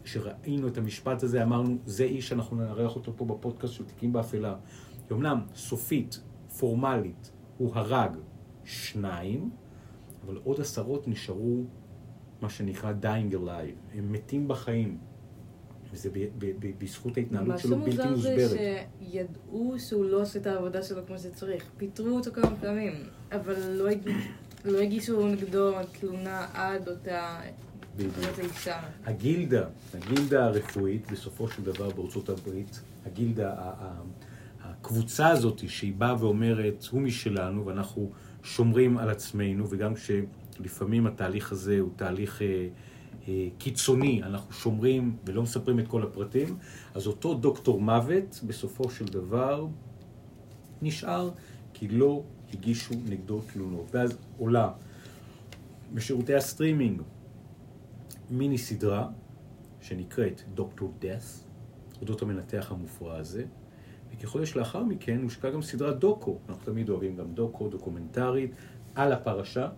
[0.03, 4.55] כשראינו את המשפט הזה, אמרנו, זה איש שאנחנו נארח אותו פה בפודקאסט של תיקים באפלה.
[5.11, 6.21] אמנם, סופית,
[6.59, 8.17] פורמלית, הוא הרג
[8.63, 9.49] שניים,
[10.25, 11.63] אבל עוד עשרות נשארו,
[12.41, 13.97] מה שנקרא dying alive.
[13.97, 14.97] הם מתים בחיים.
[15.93, 18.59] וזה ב- ב- ב- בזכות ההתנהלות מה שלו בלתי שמוזר זה מוסברת.
[19.11, 21.63] שידעו שהוא לא עושה את העבודה שלו כמו שצריך.
[21.77, 22.93] פיטרו אותו כמה פעמים,
[23.31, 24.19] אבל לא הגישו,
[24.65, 27.41] לא הגישו נגדו תלונה עד אותה...
[29.05, 33.71] הגילדה, הגילדה הרפואית, בסופו של דבר בארצות הברית, הגילדה,
[34.91, 38.11] הקבוצה הזאת שהיא באה ואומרת, הוא משלנו ואנחנו
[38.43, 39.93] שומרים על עצמנו, וגם
[40.59, 42.67] לפעמים התהליך הזה הוא תהליך אה,
[43.27, 46.57] אה, קיצוני, אנחנו שומרים ולא מספרים את כל הפרטים,
[46.93, 49.67] אז אותו דוקטור מוות בסופו של דבר
[50.81, 51.29] נשאר
[51.73, 52.23] כי לא
[52.53, 53.95] הגישו נגדו תלונות.
[53.95, 54.71] ואז עולה
[55.93, 57.01] בשירותי הסטרימינג
[58.29, 59.09] מיני סדרה
[59.81, 61.43] שנקראת Doctor Death,
[62.01, 63.45] אודות המנתח המופרע הזה,
[64.21, 68.51] וכחודש לאחר מכן הושקעה גם סדרת דוקו, אנחנו תמיד אוהבים גם דוקו, דוקומנטרית,
[68.95, 69.69] על הפרשה,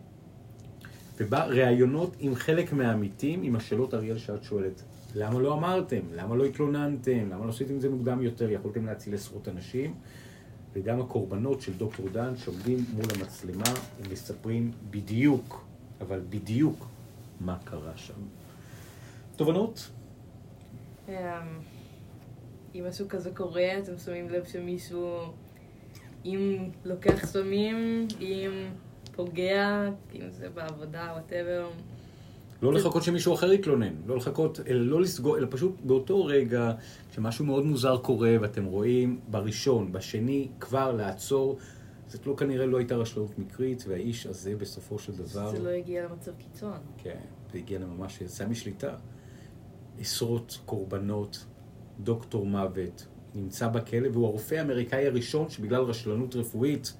[1.17, 4.81] ובה ראיונות עם חלק מהעמיתים, עם השאלות אריאל שאת שואלת,
[5.15, 5.99] למה לא אמרתם?
[6.13, 7.29] למה לא התלוננתם?
[7.29, 8.51] למה לא עשיתם את זה מוקדם יותר?
[8.51, 9.93] יכולתם להציל עשרות אנשים?
[10.73, 15.65] וגם הקורבנות של דוקטור דן שעומדים מול המצלמה ומספרים בדיוק,
[16.01, 16.85] אבל בדיוק,
[17.41, 18.13] מה קרה שם.
[19.35, 19.89] תובנות?
[21.07, 21.13] אמ,
[22.75, 25.17] אם משהו כזה קורה, אתם שמים לב שמישהו,
[26.25, 28.51] אם לוקח סמים, אם
[29.15, 31.69] פוגע, אם זה בעבודה, וואטאבר.
[32.61, 36.71] לא לחכות שמישהו אחר יתלונן, לא לחכות, אלא לא לסגור, אלא פשוט באותו רגע
[37.11, 41.57] שמשהו מאוד מוזר קורה ואתם רואים בראשון, בשני, כבר לעצור.
[42.07, 45.49] זאת לא כנראה לא הייתה רשלנות מקרית, והאיש הזה בסופו של דבר...
[45.49, 46.77] זה לא הגיע למצב קיצון.
[46.97, 47.19] כן,
[47.51, 48.95] זה הגיע לממש, יצא משליטה.
[49.99, 51.45] עשרות קורבנות,
[51.99, 56.97] דוקטור מוות, נמצא בכלא, והוא הרופא האמריקאי הראשון שבגלל רשלנות רפואית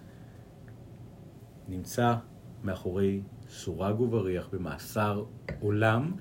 [1.67, 2.15] נמצא
[2.63, 5.23] מאחורי סורג ובריח במאסר
[5.59, 6.11] עולם,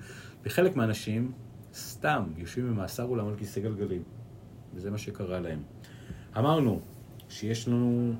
[0.43, 1.31] וחלק מהאנשים
[1.73, 4.03] סתם יושבים במאסר עולם על כיסא גלגלים,
[4.73, 5.63] וזה מה שקרה להם.
[6.37, 6.79] אמרנו
[7.29, 8.13] שיש לנו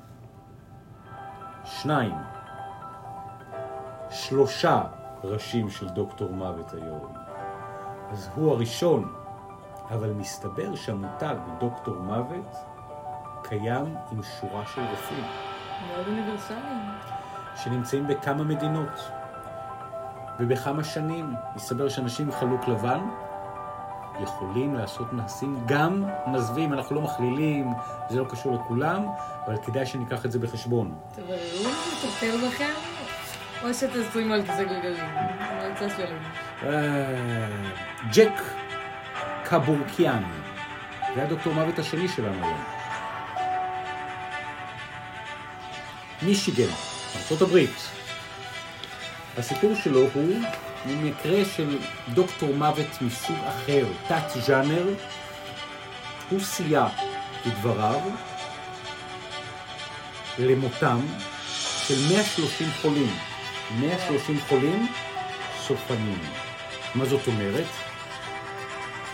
[1.65, 2.13] שניים,
[4.09, 4.83] שלושה
[5.23, 7.13] ראשים של דוקטור מוות היום.
[8.09, 9.13] אז הוא הראשון,
[9.89, 12.55] אבל מסתבר שהמותג דוקטור מוות
[13.43, 15.23] קיים עם שורה של רופאים.
[15.87, 16.57] מאוד אוניברסלי.
[17.55, 19.09] שנמצאים בכמה מדינות
[20.39, 21.33] ובכמה שנים.
[21.55, 22.99] מסתבר שאנשים עם חלוק לבן
[24.23, 27.73] יכולים לעשות מעשים גם מזווים, אנחנו לא מכלילים,
[28.09, 29.05] זה לא קשור לכולם,
[29.45, 30.95] אבל כדאי שניקח את זה בחשבון.
[31.11, 32.73] תבררו מטפל בכם,
[33.63, 35.05] או שתעשו על כיסא גלגלים.
[35.97, 36.15] שלי.
[36.63, 37.47] אה,
[38.13, 38.41] ג'ק
[39.45, 40.23] קבורקיאן,
[41.15, 42.63] זה הדוקטור מוות השני שלנו היום.
[46.21, 46.69] מישיגן,
[47.31, 47.65] ארה"ב.
[49.37, 50.41] הסיפור שלו הוא
[50.85, 51.77] ממקרה של
[52.13, 54.85] דוקטור מוות מסוג אחר, תת ז'אנר.
[56.29, 56.87] הוא סייע,
[57.45, 57.99] לדבריו,
[60.39, 60.99] למותם
[61.87, 63.17] של 130 חולים.
[63.79, 64.87] 130 חולים
[65.67, 66.19] סופניים.
[66.95, 67.82] מה זאת אומרת?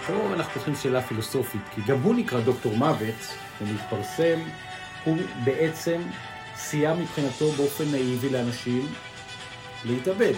[0.10, 4.39] פה אנחנו פותחים שאלה פילוסופית, כי גם הוא נקרא דוקטור מוות, ומתפרסם,
[5.04, 6.02] הוא בעצם
[6.56, 8.88] סייע מבחינתו באופן נאיבי לאנשים
[9.86, 10.34] להתאבד.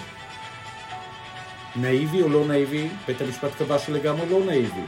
[1.75, 4.81] נאיבי או לא נאיבי, בית המשפט קבע שלגמרי לא נאיבי.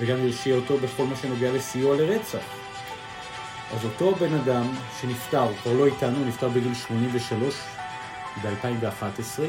[0.00, 2.44] וגם הרשיע אותו בכל מה שנוגע לסיוע לרצח.
[3.74, 4.66] אז אותו בן אדם
[5.00, 7.54] שנפטר, כבר לא איתנו, נפטר בגיל 83
[8.42, 9.40] ב-2011,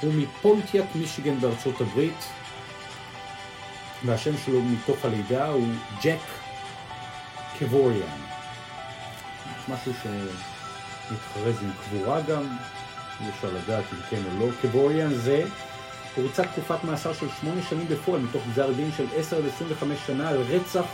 [0.00, 2.24] הוא מפונטיאק מישיגן בארצות הברית,
[4.04, 5.68] והשם שלו מתוך הלידה הוא
[6.02, 6.20] ג'ק
[7.58, 8.18] קבוריאן.
[9.68, 12.42] משהו שמתחרז עם קבורה גם,
[13.20, 14.52] אי אפשר לדעת אם כן או לא.
[14.62, 15.44] קבוריאן זה,
[16.14, 19.98] הוא ריצה תקופת מאסר של שמונה שנים בפועל, מתוך גזר דין של 10 עד 25
[20.06, 20.84] שנה על רצח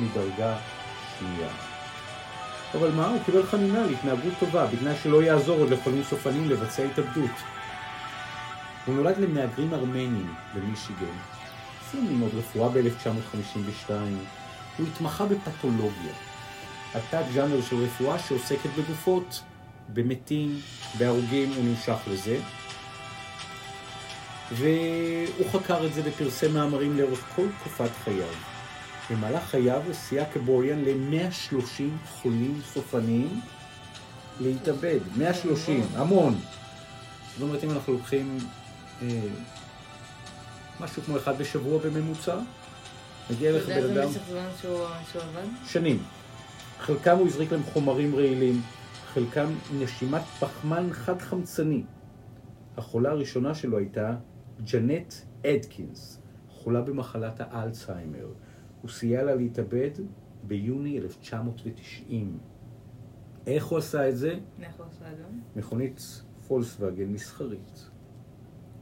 [0.00, 0.56] מדרגה
[1.18, 1.48] שנייה.
[2.74, 3.06] אבל מה?
[3.06, 7.30] הוא קיבל חנינה להתנהגות טובה, בתנאי שלא יעזור עוד לחולים סופניים לבצע התאבדות.
[8.86, 11.41] הוא נולד למהגרים ארמנים במישיגן.
[11.92, 13.90] סיים ללמוד רפואה ב-1952.
[14.78, 16.12] הוא התמחה בפתולוגיה.
[16.94, 19.42] התת ז'אנר של רפואה שעוסקת בגופות,
[19.94, 20.60] במתים,
[20.98, 22.38] בהרוגים, הוא נמשך לזה.
[24.52, 28.34] והוא חקר את זה ופרסם מאמרים לאורך כל תקופת חייו.
[29.10, 33.40] במהלך חייו סייע קבוריאן ל-130 חולים סופניים
[34.40, 34.98] להתאבד.
[35.16, 36.40] 130, המון.
[37.32, 38.38] זאת אומרת, אם אנחנו לוקחים
[39.02, 39.08] אה,
[40.82, 42.38] משהו כמו אחד בשבוע בממוצע,
[43.30, 44.10] מגיע לך אתה יודע בן איזה אדם...
[44.10, 45.46] משך זמן שהוא עבד?
[45.66, 46.02] שנים.
[46.78, 48.62] חלקם הוא הזריק להם חומרים רעילים,
[49.06, 49.46] חלקם
[49.78, 51.82] נשימת פחמן חד-חמצני.
[52.76, 54.16] החולה הראשונה שלו הייתה
[54.72, 55.14] ג'נט
[55.46, 58.26] אדקינס, חולה במחלת האלצהיימר.
[58.82, 59.90] הוא סייע לה להתאבד
[60.42, 62.38] ביוני 1990.
[63.46, 64.34] איך הוא עשה את זה?
[64.62, 65.24] איך הוא עשה את זה?
[65.56, 67.88] מכונית פולקסווגן מסחרית.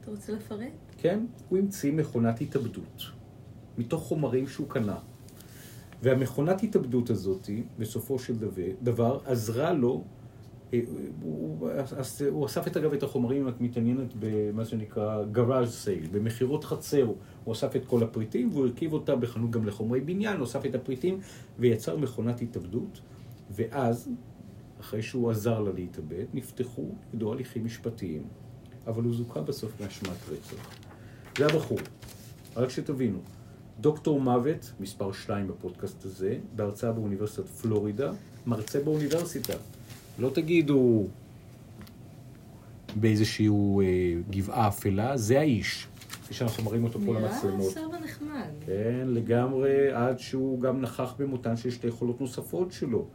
[0.01, 0.90] אתה רוצה לפרט?
[1.01, 3.03] כן, הוא המציא מכונת התאבדות,
[3.77, 4.97] מתוך חומרים שהוא קנה.
[6.01, 8.33] והמכונת התאבדות הזאת, בסופו של
[8.81, 10.03] דבר, עזרה לו
[10.73, 10.79] אה,
[11.21, 11.69] הוא,
[12.29, 17.11] הוא אסף את אגב את החומרים, אם את מתעניינת במה שנקרא גראז' סייל, במכירות חצר,
[17.43, 20.75] הוא אסף את כל הפריטים והוא הרכיב אותה בחנות גם לחומרי בניין, הוא אסף את
[20.75, 21.19] הפריטים
[21.59, 23.01] ויצר מכונת התאבדות,
[23.51, 24.09] ואז,
[24.79, 28.23] אחרי שהוא עזר לה להתאבד, נפתחו נגדו הליכים משפטיים,
[28.87, 30.90] אבל הוא זוכה בסוף מאשמת רצח.
[31.37, 31.77] זה הבחור,
[32.55, 33.19] רק שתבינו,
[33.79, 38.11] דוקטור מוות, מספר 2 בפודקאסט הזה, בהרצאה באוניברסיטת פלורידה,
[38.47, 39.53] מרצה באוניברסיטה.
[40.19, 41.07] לא תגידו
[42.95, 43.53] באיזושהי אה,
[44.29, 45.87] גבעה אפלה, זה האיש.
[46.23, 47.77] כפי שאנחנו מראים אותו פה למצלמות.
[47.77, 48.49] נראה סבא נחמד.
[48.65, 53.05] כן, לגמרי, עד שהוא גם נכח במותן של שתי חולות נוספות שלו.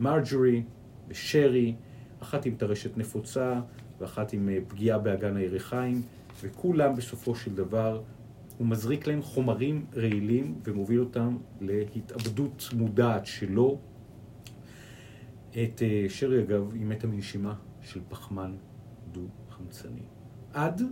[0.00, 0.62] מרג'ורי
[1.08, 1.74] ושרי,
[2.22, 3.60] אחת עם טרשת נפוצה
[4.00, 6.02] ואחת עם אה, פגיעה באגן הירכיים,
[6.42, 8.02] וכולם בסופו של דבר,
[8.58, 13.78] הוא מזריק להם חומרים רעילים ומוביל אותם להתאבדות מודעת שלו.
[15.50, 18.54] את אה, שרי, אגב, היא מתה מנשימה של פחמן
[19.12, 20.02] דו-חמצני.
[20.52, 20.82] עד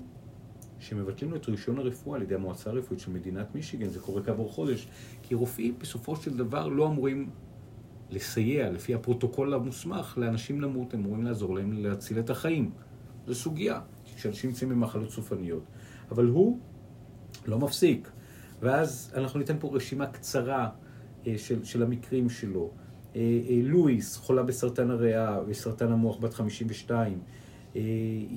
[0.78, 4.52] שמבטלים לו את רישיון הרפואה על ידי המועצה הרפואית של מדינת מישיגן, זה קורה כעבור
[4.52, 4.88] חודש,
[5.22, 7.30] כי רופאים בסופו של דבר לא אמורים
[8.10, 12.70] לסייע, לפי הפרוטוקול המוסמך, לאנשים למות, הם אמורים לעזור להם להציל את החיים.
[13.26, 13.80] זו סוגיה,
[14.16, 15.62] כשאנשים נמצאים במחלות סופניות.
[16.10, 16.58] אבל הוא
[17.46, 18.10] לא מפסיק.
[18.62, 20.68] ואז אנחנו ניתן פה רשימה קצרה
[21.26, 22.70] אה, של, של המקרים שלו.
[23.16, 27.18] אה, אה, לואיס, חולה בסרטן הריאה וסרטן המוח בת 52,
[27.76, 27.80] אה,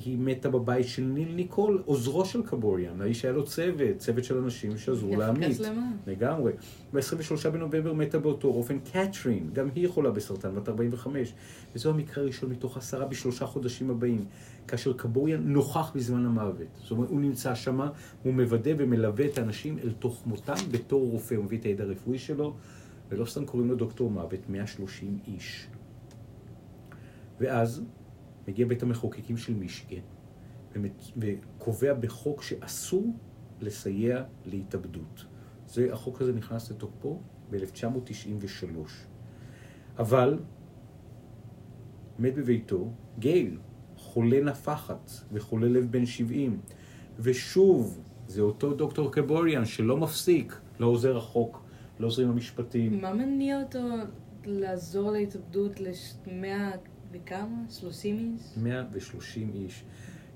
[0.06, 4.38] היא מתה בבית של ניל ניקול, עוזרו של קבורקיאן, האיש היה לו צוות, צוות של
[4.38, 5.60] אנשים שעזרו להמית.
[6.08, 6.52] לגמרי.
[6.94, 11.34] ב-23 בנובמבר מתה באותו אופן קטרין, גם היא חולה בסרטן, בת 45.
[11.76, 14.26] וזהו המקרה הראשון מתוך עשרה בשלושה חודשים הבאים,
[14.70, 16.68] כאשר קבוריאן נוכח בזמן המוות.
[16.76, 17.80] זאת אומרת, הוא נמצא שם,
[18.24, 22.18] הוא מוודא ומלווה את האנשים אל תוך מותם בתור רופא, הוא מביא את הידע הרפואי
[22.18, 22.56] שלו,
[23.10, 25.68] ולא סתם קוראים לו דוקטור מוות, 130 איש.
[27.40, 27.84] ואז
[28.48, 30.02] מגיע בית המחוקקים של מישיגן
[31.18, 33.16] וקובע בחוק שאסור
[33.62, 35.26] לסייע להתאבדות.
[35.68, 38.90] זה, החוק הזה נכנס לתוקפו ב-1993.
[40.00, 40.40] אבל
[42.20, 43.58] מת בביתו גייל,
[44.13, 46.60] חולה נפחת וחולה לב בן 70,
[47.19, 51.63] ושוב, זה אותו דוקטור קבוריאן שלא מפסיק, לא עוזר החוק,
[52.00, 53.02] לא עוזרים המשפטים.
[53.02, 53.80] מה מניע אותו
[54.45, 55.80] לעזור להתאבדות
[56.28, 56.72] למאה
[57.12, 57.63] וכמה?
[57.69, 58.63] שלושים איש?
[58.63, 59.84] 130 איש.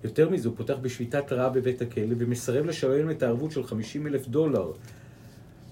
[0.04, 4.28] יותר מזה, הוא פותח בשביתת רעב בבית הכלא ומסרב לשלם את הערבות של 50 אלף
[4.28, 4.72] דולר.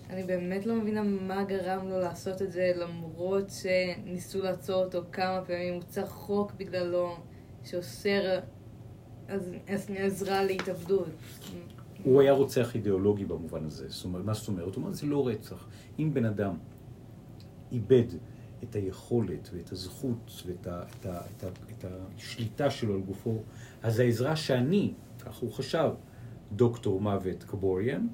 [0.10, 5.42] אני באמת לא מבינה מה גרם לו לעשות את זה, למרות שניסו לעצור אותו כמה
[5.48, 7.18] פעמים, הוא צריך חוק בגללו,
[7.64, 8.40] שאוסר
[9.28, 11.08] אז- אז- עזרה להתאבדות.
[12.04, 13.86] הוא היה רוצח אידיאולוגי במובן הזה.
[13.90, 14.76] זאת אומרת, מה זאת אומרת?
[14.76, 15.68] הוא אומר, זה לא רצח.
[16.00, 16.58] אם בן אדם
[17.72, 18.04] איבד
[18.64, 21.86] את היכולת ואת הזכות ואת ה, את ה, את ה, את
[22.18, 23.38] השליטה שלו על גופו,
[23.84, 25.90] אז העזרה שאני, כך הוא חשב,
[26.52, 28.08] דוקטור מוות קבוריאן,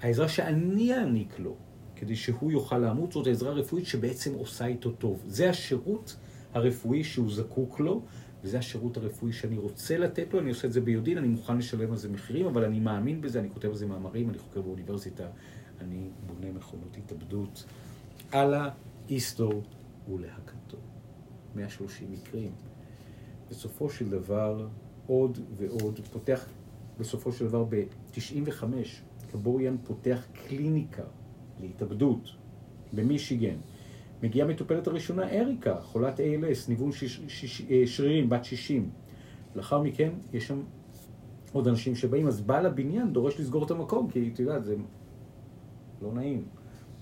[0.00, 1.54] העזרה שאני אעניק לו,
[1.96, 5.22] כדי שהוא יוכל למות, זאת העזרה הרפואית שבעצם עושה איתו טוב.
[5.26, 6.16] זה השירות
[6.54, 8.02] הרפואי שהוא זקוק לו,
[8.42, 11.90] וזה השירות הרפואי שאני רוצה לתת לו, אני עושה את זה ביודעין, אני מוכן לשלם
[11.90, 15.26] על זה מחירים, אבל אני מאמין בזה, אני כותב על זה מאמרים, אני חוקר באוניברסיטה,
[15.80, 17.64] אני בונה מכונות התאבדות.
[18.34, 18.70] אללה,
[19.08, 19.62] איסטור
[20.08, 20.76] ולהקתו.
[21.54, 22.52] 130 מקרים.
[23.50, 24.68] בסופו של דבר,
[25.06, 26.46] עוד ועוד, פותח,
[26.98, 28.64] בסופו של דבר, ב-95,
[29.32, 31.02] קבוריאן פותח קליניקה
[31.60, 32.30] להתאבדות
[32.92, 33.56] במישיגן.
[34.22, 38.90] מגיעה המטופלת הראשונה, אריקה, חולת ALS, ניוון שיש, שיש, אה, שרירים, בת 60.
[39.56, 40.60] לאחר מכן, יש שם
[41.52, 44.76] עוד אנשים שבאים, אז בעל הבניין דורש לסגור את המקום, כי את יודעת, זה
[46.02, 46.44] לא נעים.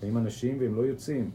[0.01, 1.31] באים אנשים והם לא יוצאים.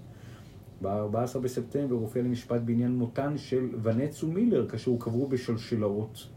[0.82, 6.28] ב-14 בספטמבר הופיע למשפט בעניין מותן של ונץ ומילר, כאשר הוקברו בשלשלאות.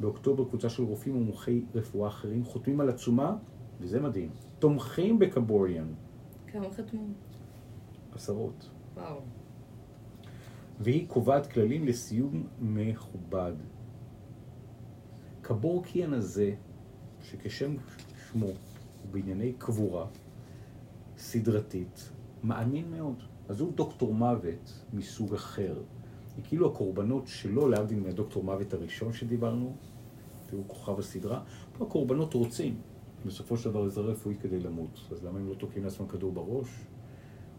[0.00, 3.36] באוקטובר קבוצה של רופאים ומומחי רפואה אחרים חותמים על עצומה,
[3.80, 5.86] וזה מדהים, תומכים בקבוריאן.
[6.46, 7.02] כמה חתמו?
[8.14, 8.77] עשרות.
[8.98, 9.20] וואו.
[10.80, 13.52] והיא קובעת כללים לסיום מכובד.
[15.40, 16.54] קבורקיאן הזה,
[17.22, 17.76] שכשם
[18.28, 18.54] שמו הוא
[19.10, 20.06] בענייני קבורה
[21.16, 22.12] סדרתית,
[22.44, 23.22] מאמין מאוד.
[23.48, 25.82] אז הוא דוקטור מוות מסוג אחר.
[26.36, 29.76] היא כאילו הקורבנות שלו, להבדיל מהדוקטור מוות הראשון שדיברנו,
[30.50, 31.42] והוא כוכב הסדרה,
[31.78, 32.80] פה הקורבנות רוצים
[33.26, 35.00] בסופו של דבר עזרה רפואית כדי למות.
[35.10, 36.68] אז למה הם לא תוקעים לעצמם כדור בראש?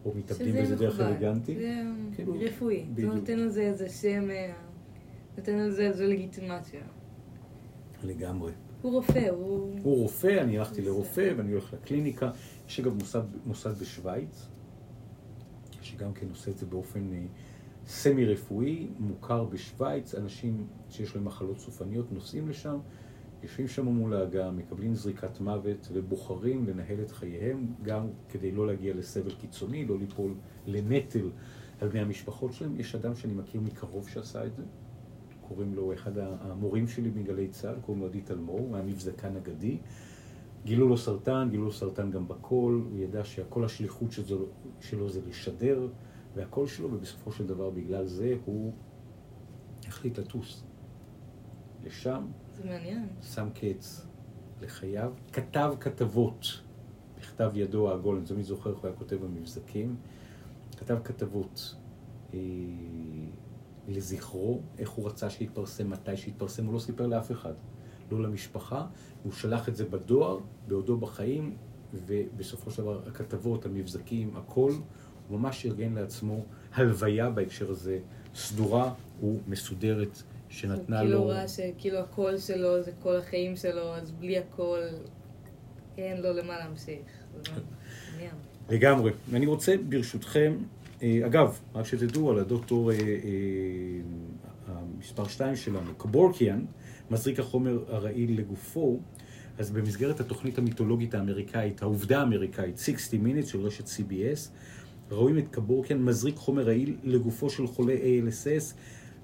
[0.04, 1.10] או מתאבדים באיזה דרך מכובד.
[1.10, 1.54] אלגנטי?
[1.54, 1.82] זה
[2.14, 2.84] כאילו, רפואי.
[2.88, 3.14] זה בדיוק.
[3.14, 4.52] נותן לזה איזה שם, אה,
[5.38, 6.80] נותן לזה איזו לגיטימציה.
[8.04, 8.52] לגמרי.
[8.82, 9.76] הוא רופא, הוא...
[9.82, 10.82] הוא רופא, אני הלכתי.
[10.82, 12.30] לרופא ואני הולך לקליניקה.
[12.68, 14.46] יש אגב מוסד, מוסד בשוויץ,
[15.82, 17.24] שגם כן עושה את זה באופן אה,
[17.86, 22.78] סמי רפואי, מוכר בשוויץ, אנשים שיש להם מחלות סופניות נוסעים לשם,
[23.42, 28.94] יושבים שם מול ההגה, מקבלים זריקת מוות ובוחרים לנהל את חייהם גם כדי לא להגיע
[28.94, 30.34] לסבל קיצוני, לא ליפול
[30.66, 31.30] לנטל
[31.80, 32.80] על בני המשפחות שלהם.
[32.80, 34.62] יש אדם שאני מכיר מקרוב שעשה את זה,
[35.40, 39.78] קוראים לו אחד המורים שלי מגלי צה"ל, קוראים לו עדי תלמור, הוא היה מבזקן אגדי.
[40.64, 44.46] גילו לו סרטן, גילו לו סרטן גם בקול, הוא ידע שכל השליחות שלו,
[44.80, 45.88] שלו זה לשדר,
[46.34, 48.72] והקול שלו, ובסופו של דבר בגלל זה הוא
[49.86, 50.64] החליט לטוס
[51.84, 52.26] לשם.
[52.64, 53.08] מעניין.
[53.22, 54.06] שם קץ
[54.60, 56.60] לחייו, כתב כתבות
[57.18, 59.96] בכתב ידו העגול, אני תמיד זוכר איך הוא היה כותב במבזקים,
[60.76, 61.74] כתב כתבות
[62.34, 62.38] אה,
[63.88, 67.52] לזכרו, איך הוא רצה שיתפרסם, מתי שיתפרסם, הוא לא סיפר לאף אחד,
[68.10, 68.86] לא למשפחה,
[69.22, 71.56] הוא שלח את זה בדואר, בעודו בחיים,
[71.94, 74.72] ובסופו של דבר הכתבות, המבזקים, הכל,
[75.28, 77.98] הוא ממש ארגן לעצמו הלוויה בהקשר הזה,
[78.34, 81.18] סדורה ומסודרת, שנתנה כאילו לו...
[81.18, 84.80] הוא ראה שכאילו הקול שלו זה כל החיים שלו, אז בלי הקול
[85.98, 87.02] אין לו למה להמשיך.
[88.12, 88.34] מעניין.
[88.70, 89.12] לגמרי.
[89.30, 90.52] ואני רוצה, ברשותכם,
[91.02, 93.02] אה, אגב, רק שתדעו על הדוקטור אה, אה,
[94.66, 96.64] המספר 2 שלנו, קבורקיאן,
[97.10, 99.00] מזריק החומר הרעיל לגופו,
[99.58, 104.48] אז במסגרת התוכנית המיתולוגית האמריקאית, העובדה האמריקאית, 60 Minutes של רשת CBS,
[105.10, 108.74] רואים את קבורקיאן מזריק חומר רעיל לגופו של חולה ALSS,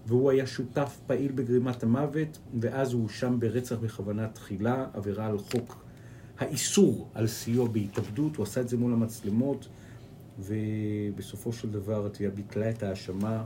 [0.06, 5.84] והוא היה שותף פעיל בגרימת המוות, ואז הוא הואשם ברצח בכוונה תחילה, עבירה על חוק
[6.38, 9.68] האיסור על סיוע בהתאבדות, הוא עשה את זה מול המצלמות,
[10.38, 13.44] ובסופו של דבר התביעה ביטלה את ההאשמה,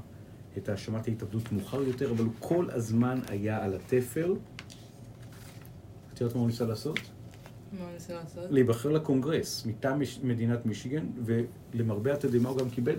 [0.59, 4.35] את האשמת ההתאבדות מאוחר יותר, אבל הוא כל הזמן היה על התפר.
[6.15, 6.99] את יודעת מה הוא ניסה לעשות?
[7.73, 8.45] מה הוא ניסה לעשות?
[8.51, 12.97] להיבחר לקונגרס מטעם מדינת מישיגן, ולמרבה התדהמה הוא גם קיבל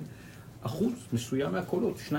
[0.61, 2.15] אחוז מסוים מהקולות, 2.6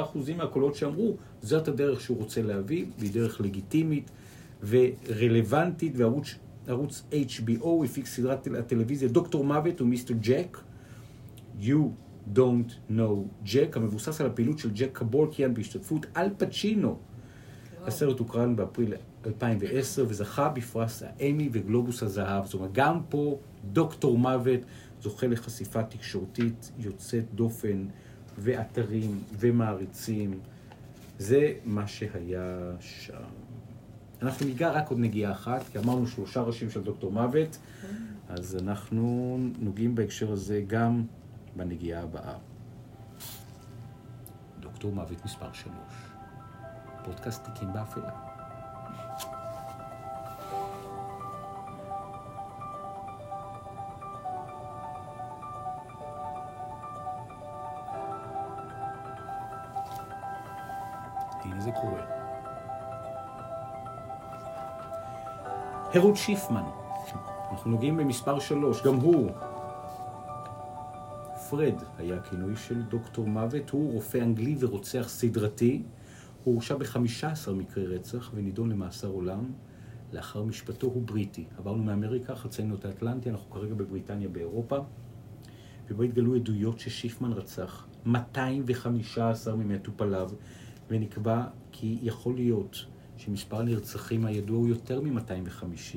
[0.00, 4.10] אחוזים מהקולות שאמרו, זאת הדרך שהוא רוצה להביא, והיא דרך לגיטימית
[4.68, 6.34] ורלוונטית, וערוץ
[6.66, 10.58] ערוץ HBO הפיק סדרת טל- הטלוויזיה דוקטור מוות ומיסטר ג'ק,
[11.60, 11.76] You
[12.34, 16.98] Don't Know Jack, המבוסס על הפעילות של ג'ק קבורקיאן בהשתתפות אל פצ'ינו.
[17.86, 18.94] הסרט הוקרן באפריל
[19.26, 22.44] 2010 וזכה בפרס האמי וגלובוס הזהב.
[22.44, 23.38] זאת אומרת, גם פה
[23.72, 24.60] דוקטור מוות
[25.02, 27.86] זוכה לחשיפה תקשורתית יוצאת דופן,
[28.38, 30.40] ואתרים ומעריצים.
[31.18, 33.22] זה מה שהיה שם.
[34.22, 37.58] אנחנו ניגע רק עוד נגיעה אחת, כי אמרנו שלושה ראשים של דוקטור מוות,
[38.28, 41.04] אז אנחנו נוגעים בהקשר הזה גם
[41.56, 42.34] בנגיעה הבאה.
[44.60, 45.94] דוקטור מוות מספר שלוש.
[47.04, 48.31] פודקאסט תיקים באפלה.
[65.94, 66.64] הרוד שיפמן,
[67.50, 69.30] אנחנו נוגעים במספר שלוש, גם הוא.
[71.50, 75.82] פרד היה הכינוי של דוקטור מוות, הוא רופא אנגלי ורוצח סדרתי.
[76.44, 79.44] הוא הורשע ב-15 מקרי רצח ונידון למאסר עולם.
[80.12, 81.44] לאחר משפטו הוא בריטי.
[81.58, 84.78] עברנו מאמריקה, חצינו את האטלנטי, אנחנו כרגע בבריטניה באירופה.
[85.90, 90.30] ובו התגלו עדויות ששיפמן רצח 215 ממטופליו,
[90.90, 95.96] ונקבע כי יכול להיות שמספר הנרצחים הידוע הוא יותר מ-250.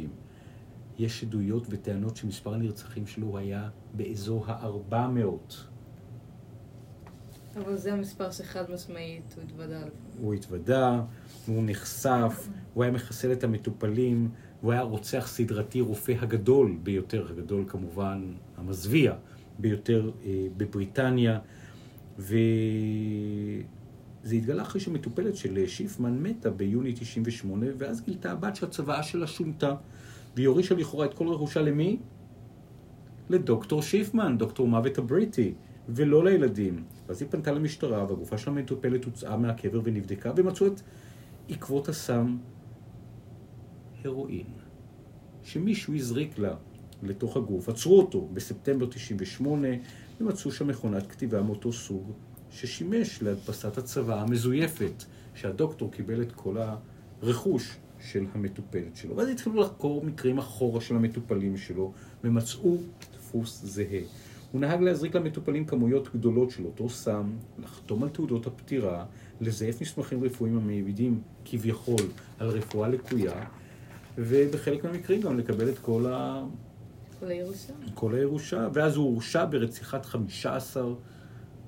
[0.98, 5.54] יש עדויות וטענות שמספר הנרצחים שלו היה באזור ה-400.
[7.58, 9.94] אבל זה המספר שחד משמעית הוא התוודע עליו.
[10.20, 11.02] הוא התוודה,
[11.48, 14.30] הוא נחשף, הוא היה מחסל את המטופלים,
[14.62, 19.14] הוא היה רוצח סדרתי, רופא הגדול ביותר, הגדול כמובן, המזוויע
[19.60, 21.40] ביותר אה, בבריטניה,
[24.26, 29.76] וזה התגלה אחרי שמטופלת של שיפמן מתה ביוני 98, ואז גילתה הבת שהצוואה שלה שונתה,
[30.36, 31.98] והיא הורישה לכאורה את כל רכושה למי?
[33.30, 35.54] לדוקטור שיפמן, דוקטור מוות הבריטי,
[35.90, 36.84] ולא לילדים.
[37.08, 40.82] ואז היא פנתה למשטרה, והגופה של המטופלת הוצאה מהקבר ונבדקה, ומצאו את
[41.50, 42.38] עקבות הסם
[44.06, 44.48] הרואין,
[45.44, 46.56] שמישהו הזריק לה
[47.04, 47.70] לתוך הגוף.
[47.70, 49.68] עצרו אותו בספטמבר 98,
[50.22, 52.12] ומצאו שם מכונת כתיבה מאותו סוג,
[52.56, 55.04] ששימש להדפסת הצוואה המזויפת,
[55.34, 56.58] שהדוקטור קיבל את כל
[57.22, 59.18] הרכוש של המטופלת שלו.
[59.18, 61.92] ואז התחילו לחקור מקרים אחורה של המטופלים שלו,
[62.24, 62.78] ומצאו
[63.18, 64.02] דפוס זהה.
[64.52, 69.06] הוא נהג להזריק למטופלים כמויות גדולות של אותו סם, לחתום על תעודות הפטירה,
[69.42, 72.02] לזייף מסמכים רפואיים המעידים כביכול
[72.40, 73.46] על רפואה לקויה,
[74.18, 76.44] ובחלק מהמקרים גם לקבל את כל, ה...
[77.20, 77.74] כל הירושה.
[77.94, 80.84] כל הירושה, ואז הוא הורשע ברציחת 15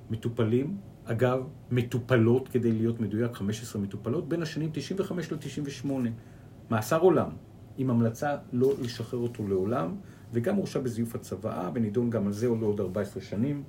[0.09, 5.89] מטופלים אגב, מטופלות, כדי להיות מדויק, 15 מטופלות, בין השנים 95 ל-98.
[6.71, 7.29] מאסר עולם,
[7.77, 9.95] עם המלצה לא לשחרר אותו לעולם,
[10.33, 13.63] וגם הורשע בזיוף הצוואה, ונידון גם על זה או לעוד 14 שנים.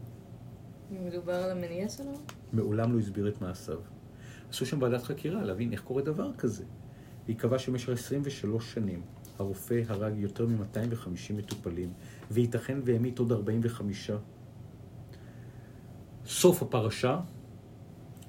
[0.90, 2.12] מדובר על המניע שלו?
[2.52, 3.78] מעולם לא הסביר את מעשיו.
[4.50, 6.64] עשו שם ועדת חקירה להבין איך קורה דבר כזה.
[7.24, 9.02] והיא קבעה שבמשך 23 שנים
[9.38, 11.92] הרופא הרג יותר מ-250 מטופלים,
[12.30, 14.10] וייתכן והמית עוד 45.
[16.28, 17.20] סוף הפרשה,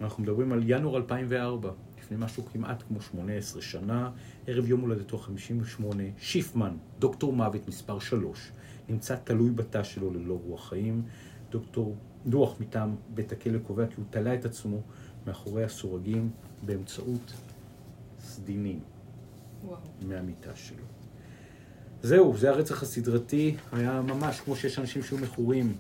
[0.02, 4.12] אנחנו מדברים על ינואר 2004, לפני משהו כמעט כמו 18 שנה,
[4.48, 8.52] ערב יום הולדתו 58, שיפמן, דוקטור מוות מספר 3,
[8.90, 11.04] נמצא תלוי בתא שלו ללא רוח חיים.
[11.52, 11.96] דוקטור
[12.26, 14.82] דוח מטעם בית הכלא קובע כי הוא תלה את עצמו
[15.28, 16.30] מאחורי הסורגים
[16.66, 17.34] באמצעות
[18.20, 18.80] סדינים
[19.64, 19.78] וואו.
[20.02, 20.84] מהמיטה שלו.
[22.02, 25.74] זהו, זה הרצח הסדרתי, היה ממש כמו שיש אנשים שהיו מכורים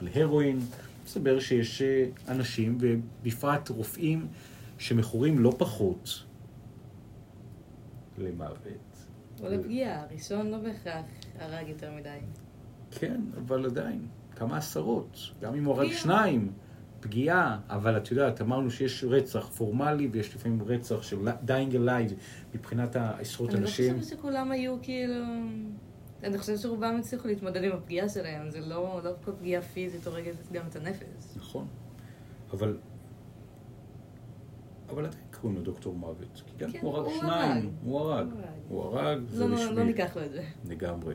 [0.00, 0.60] להרואין,
[1.08, 4.26] מסתבר שיש אה, אנשים, ובפרט רופאים,
[4.78, 6.22] שמכורים לא פחות
[8.18, 9.06] למוות.
[9.42, 11.04] או לפגיעה, הראשון לא בהכרח
[11.38, 12.18] הרג יותר מדי.
[12.90, 14.06] כן, אבל עדיין,
[14.36, 15.92] כמה עשרות, גם אם הוא הרג.
[15.92, 16.52] שניים,
[17.00, 22.14] פגיעה, אבל את יודעת, אמרנו שיש רצח פורמלי ויש לפעמים רצח של dying alive
[22.54, 24.00] מבחינת העשרות אני לא אנשים.
[24.00, 25.24] חושבת שכולם היו כאילו...
[26.24, 30.34] אני חושבת שרובם הצליחו להתמודד עם הפגיעה שלהם, זה לא, לא כל פגיעה פיזית הורגת
[30.52, 31.36] גם את הנפש.
[31.36, 31.66] נכון,
[32.52, 32.78] אבל...
[34.88, 37.72] אבל עדיין קוראים לו דוקטור מוות, כי גם כן, הוא הרג שניים.
[37.84, 38.26] הוא הרג,
[38.68, 39.18] הוא הרג.
[39.28, 39.78] זה לא, בשביל...
[39.78, 40.42] לא ניקח לו את זה.
[40.64, 41.14] לגמרי.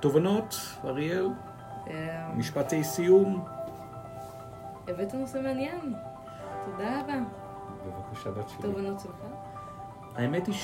[0.00, 1.28] תובנות, אריאל?
[1.86, 3.44] אה, משפטי סיום?
[4.88, 5.94] הבאת נושא מעניין.
[6.64, 7.14] תודה רבה.
[7.86, 8.62] בבקשה, בת שלי.
[8.62, 9.16] תובנות שלך?
[10.14, 10.54] האמת היא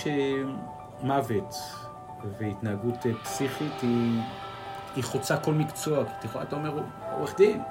[1.00, 1.54] שמוות
[2.38, 4.20] והתנהגות אה, פסיכית היא,
[4.96, 6.04] היא חוצה כל מקצוע.
[6.04, 6.82] כי תכף אתה אומר
[7.16, 7.62] עורך דין,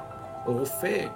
[0.45, 1.07] או רופא,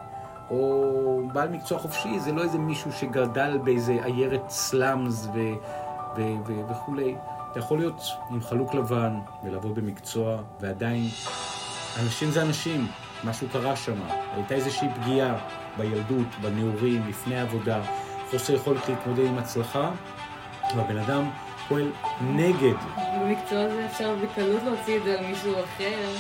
[0.50, 5.40] או בעל מקצוע חופשי, זה לא איזה מישהו שגדל באיזה עיירת סלאמס ו,
[6.18, 7.16] ו, ו, וכולי.
[7.52, 11.04] אתה יכול להיות עם חלוק לבן ולעבוד במקצוע, ועדיין
[12.04, 12.88] אנשים זה אנשים,
[13.24, 13.98] משהו קרה שם.
[14.36, 15.36] הייתה איזושהי פגיעה
[15.78, 17.82] בילדות, בנעורים, לפני העבודה,
[18.32, 19.92] חוסר יכולת להתמודד עם הצלחה,
[20.76, 21.30] והבן אדם
[21.68, 21.92] פועל
[22.22, 22.76] נגד.
[23.20, 26.12] במקצוע הזה אפשר בקלות להוציא את זה על מישהו אחר.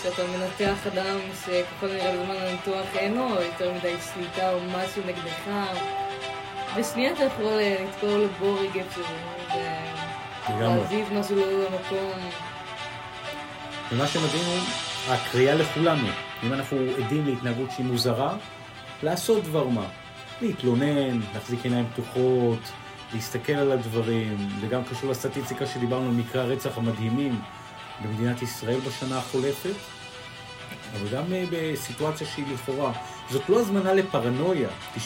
[0.00, 5.50] כשאתה מנתח אדם שככל הנראה בזמן הניתוח אין לו יותר מדי שליטה או משהו נגדך,
[6.78, 9.02] בשנייה אתה יכול אה, לתקור לו איפשהו,
[10.48, 10.78] לגמרי.
[10.78, 12.20] ולהזיז משהו לא למקום.
[13.92, 14.58] ומה שמדהים הוא
[15.08, 16.08] הקריאה לכולנו.
[16.44, 18.36] אם אנחנו עדים להתנהגות שהיא מוזרה,
[19.02, 19.86] לעשות דבר מה.
[20.42, 22.60] להתלונן, להחזיק עיניים פתוחות,
[23.12, 24.48] להסתכל על הדברים.
[24.60, 27.40] זה גם קשור לסטטיסטיקה שדיברנו על מקרי הרצח המדהימים
[28.04, 29.74] במדינת ישראל בשנה החולפת,
[30.92, 32.92] אבל גם אה, בסיטואציה שהיא לכאורה.
[33.30, 34.68] זאת לא הזמנה לפרנויה.
[34.96, 34.98] 99.9999,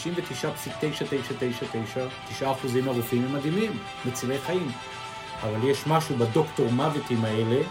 [2.39, 2.43] 9%
[2.83, 3.71] מהרופאים הם מדהימים,
[4.05, 4.71] מצילי חיים.
[5.43, 7.61] אבל יש משהו בדוקטור מוותים האלה,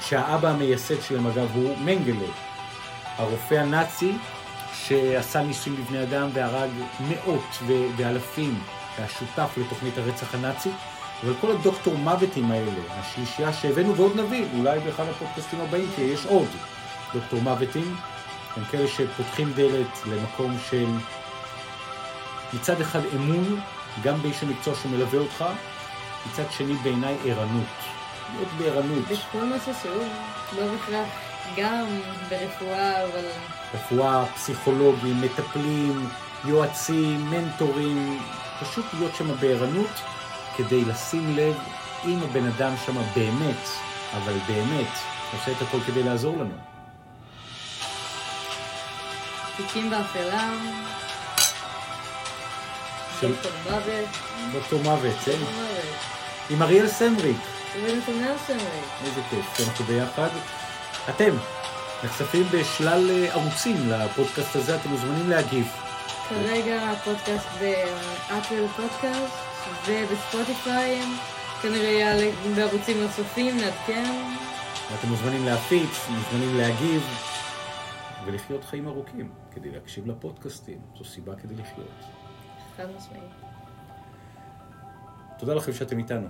[0.00, 2.28] שהאבא המייסד שלהם אגב הוא מנגלה,
[3.16, 4.12] הרופא הנאצי
[4.74, 6.70] שעשה ניסויים בבני אדם והרג
[7.00, 7.58] מאות
[7.96, 8.60] ואלפים,
[8.98, 10.72] היה שותף לתוכנית הרצח הנאצית,
[11.24, 16.26] אבל כל הדוקטור מוותים האלה, השלישייה שהבאנו ועוד נביא, אולי באחד הפודקאסטים הבאים, כי יש
[16.26, 16.48] עוד
[17.14, 17.96] דוקטור מוותים,
[18.56, 20.86] הם כאלה שפותחים דלת למקום של
[22.52, 23.60] מצד אחד אמון,
[24.02, 25.44] גם באיש המקצוע שמלווה אותך,
[26.26, 27.66] מצד שני בעיניי ערנות.
[28.36, 29.04] להיות בערנות.
[29.04, 30.04] בכל נושא שהוא,
[30.56, 31.08] לא בהכרח
[31.56, 31.86] גם
[32.28, 33.24] ברפואה, אבל
[33.74, 36.08] רפואה, פסיכולוגים, מטפלים,
[36.44, 38.18] יועצים, מנטורים,
[38.60, 40.00] פשוט להיות שם בערנות
[40.56, 41.56] כדי לשים לב
[42.04, 43.68] אם הבן אדם שם באמת,
[44.16, 44.88] אבל באמת,
[45.32, 46.54] עושה את הכל כדי לעזור לנו.
[49.56, 50.50] תיקים באפלה,
[53.20, 54.08] של דוקטור מוות,
[54.52, 55.38] דוקטור מוות, כן?
[56.50, 57.36] עם אריאל סמריק.
[59.04, 60.28] איזה כיף שאנחנו ביחד.
[61.08, 61.30] אתם
[62.04, 65.89] נחשפים בשלל אה, ערוצים לפודקאסט הזה, אתם מוזמנים להגיב.
[66.30, 69.34] כרגע הפודקאסט באפל פודקאסט
[69.88, 71.02] ובספוטיפיי,
[71.62, 74.12] כנראה יעלה בערוצים נוספים, נעדכן.
[74.92, 77.02] ואתם מוזמנים להפיץ, מוזמנים להגיב,
[78.26, 80.78] ולחיות חיים ארוכים, כדי להקשיב לפודקאסטים.
[80.98, 82.04] זו סיבה כדי לחיות.
[82.76, 83.30] חד משמעית.
[85.38, 86.28] תודה לכם שאתם איתנו.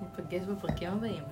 [0.00, 1.24] ניפגש בפרקים הבאים.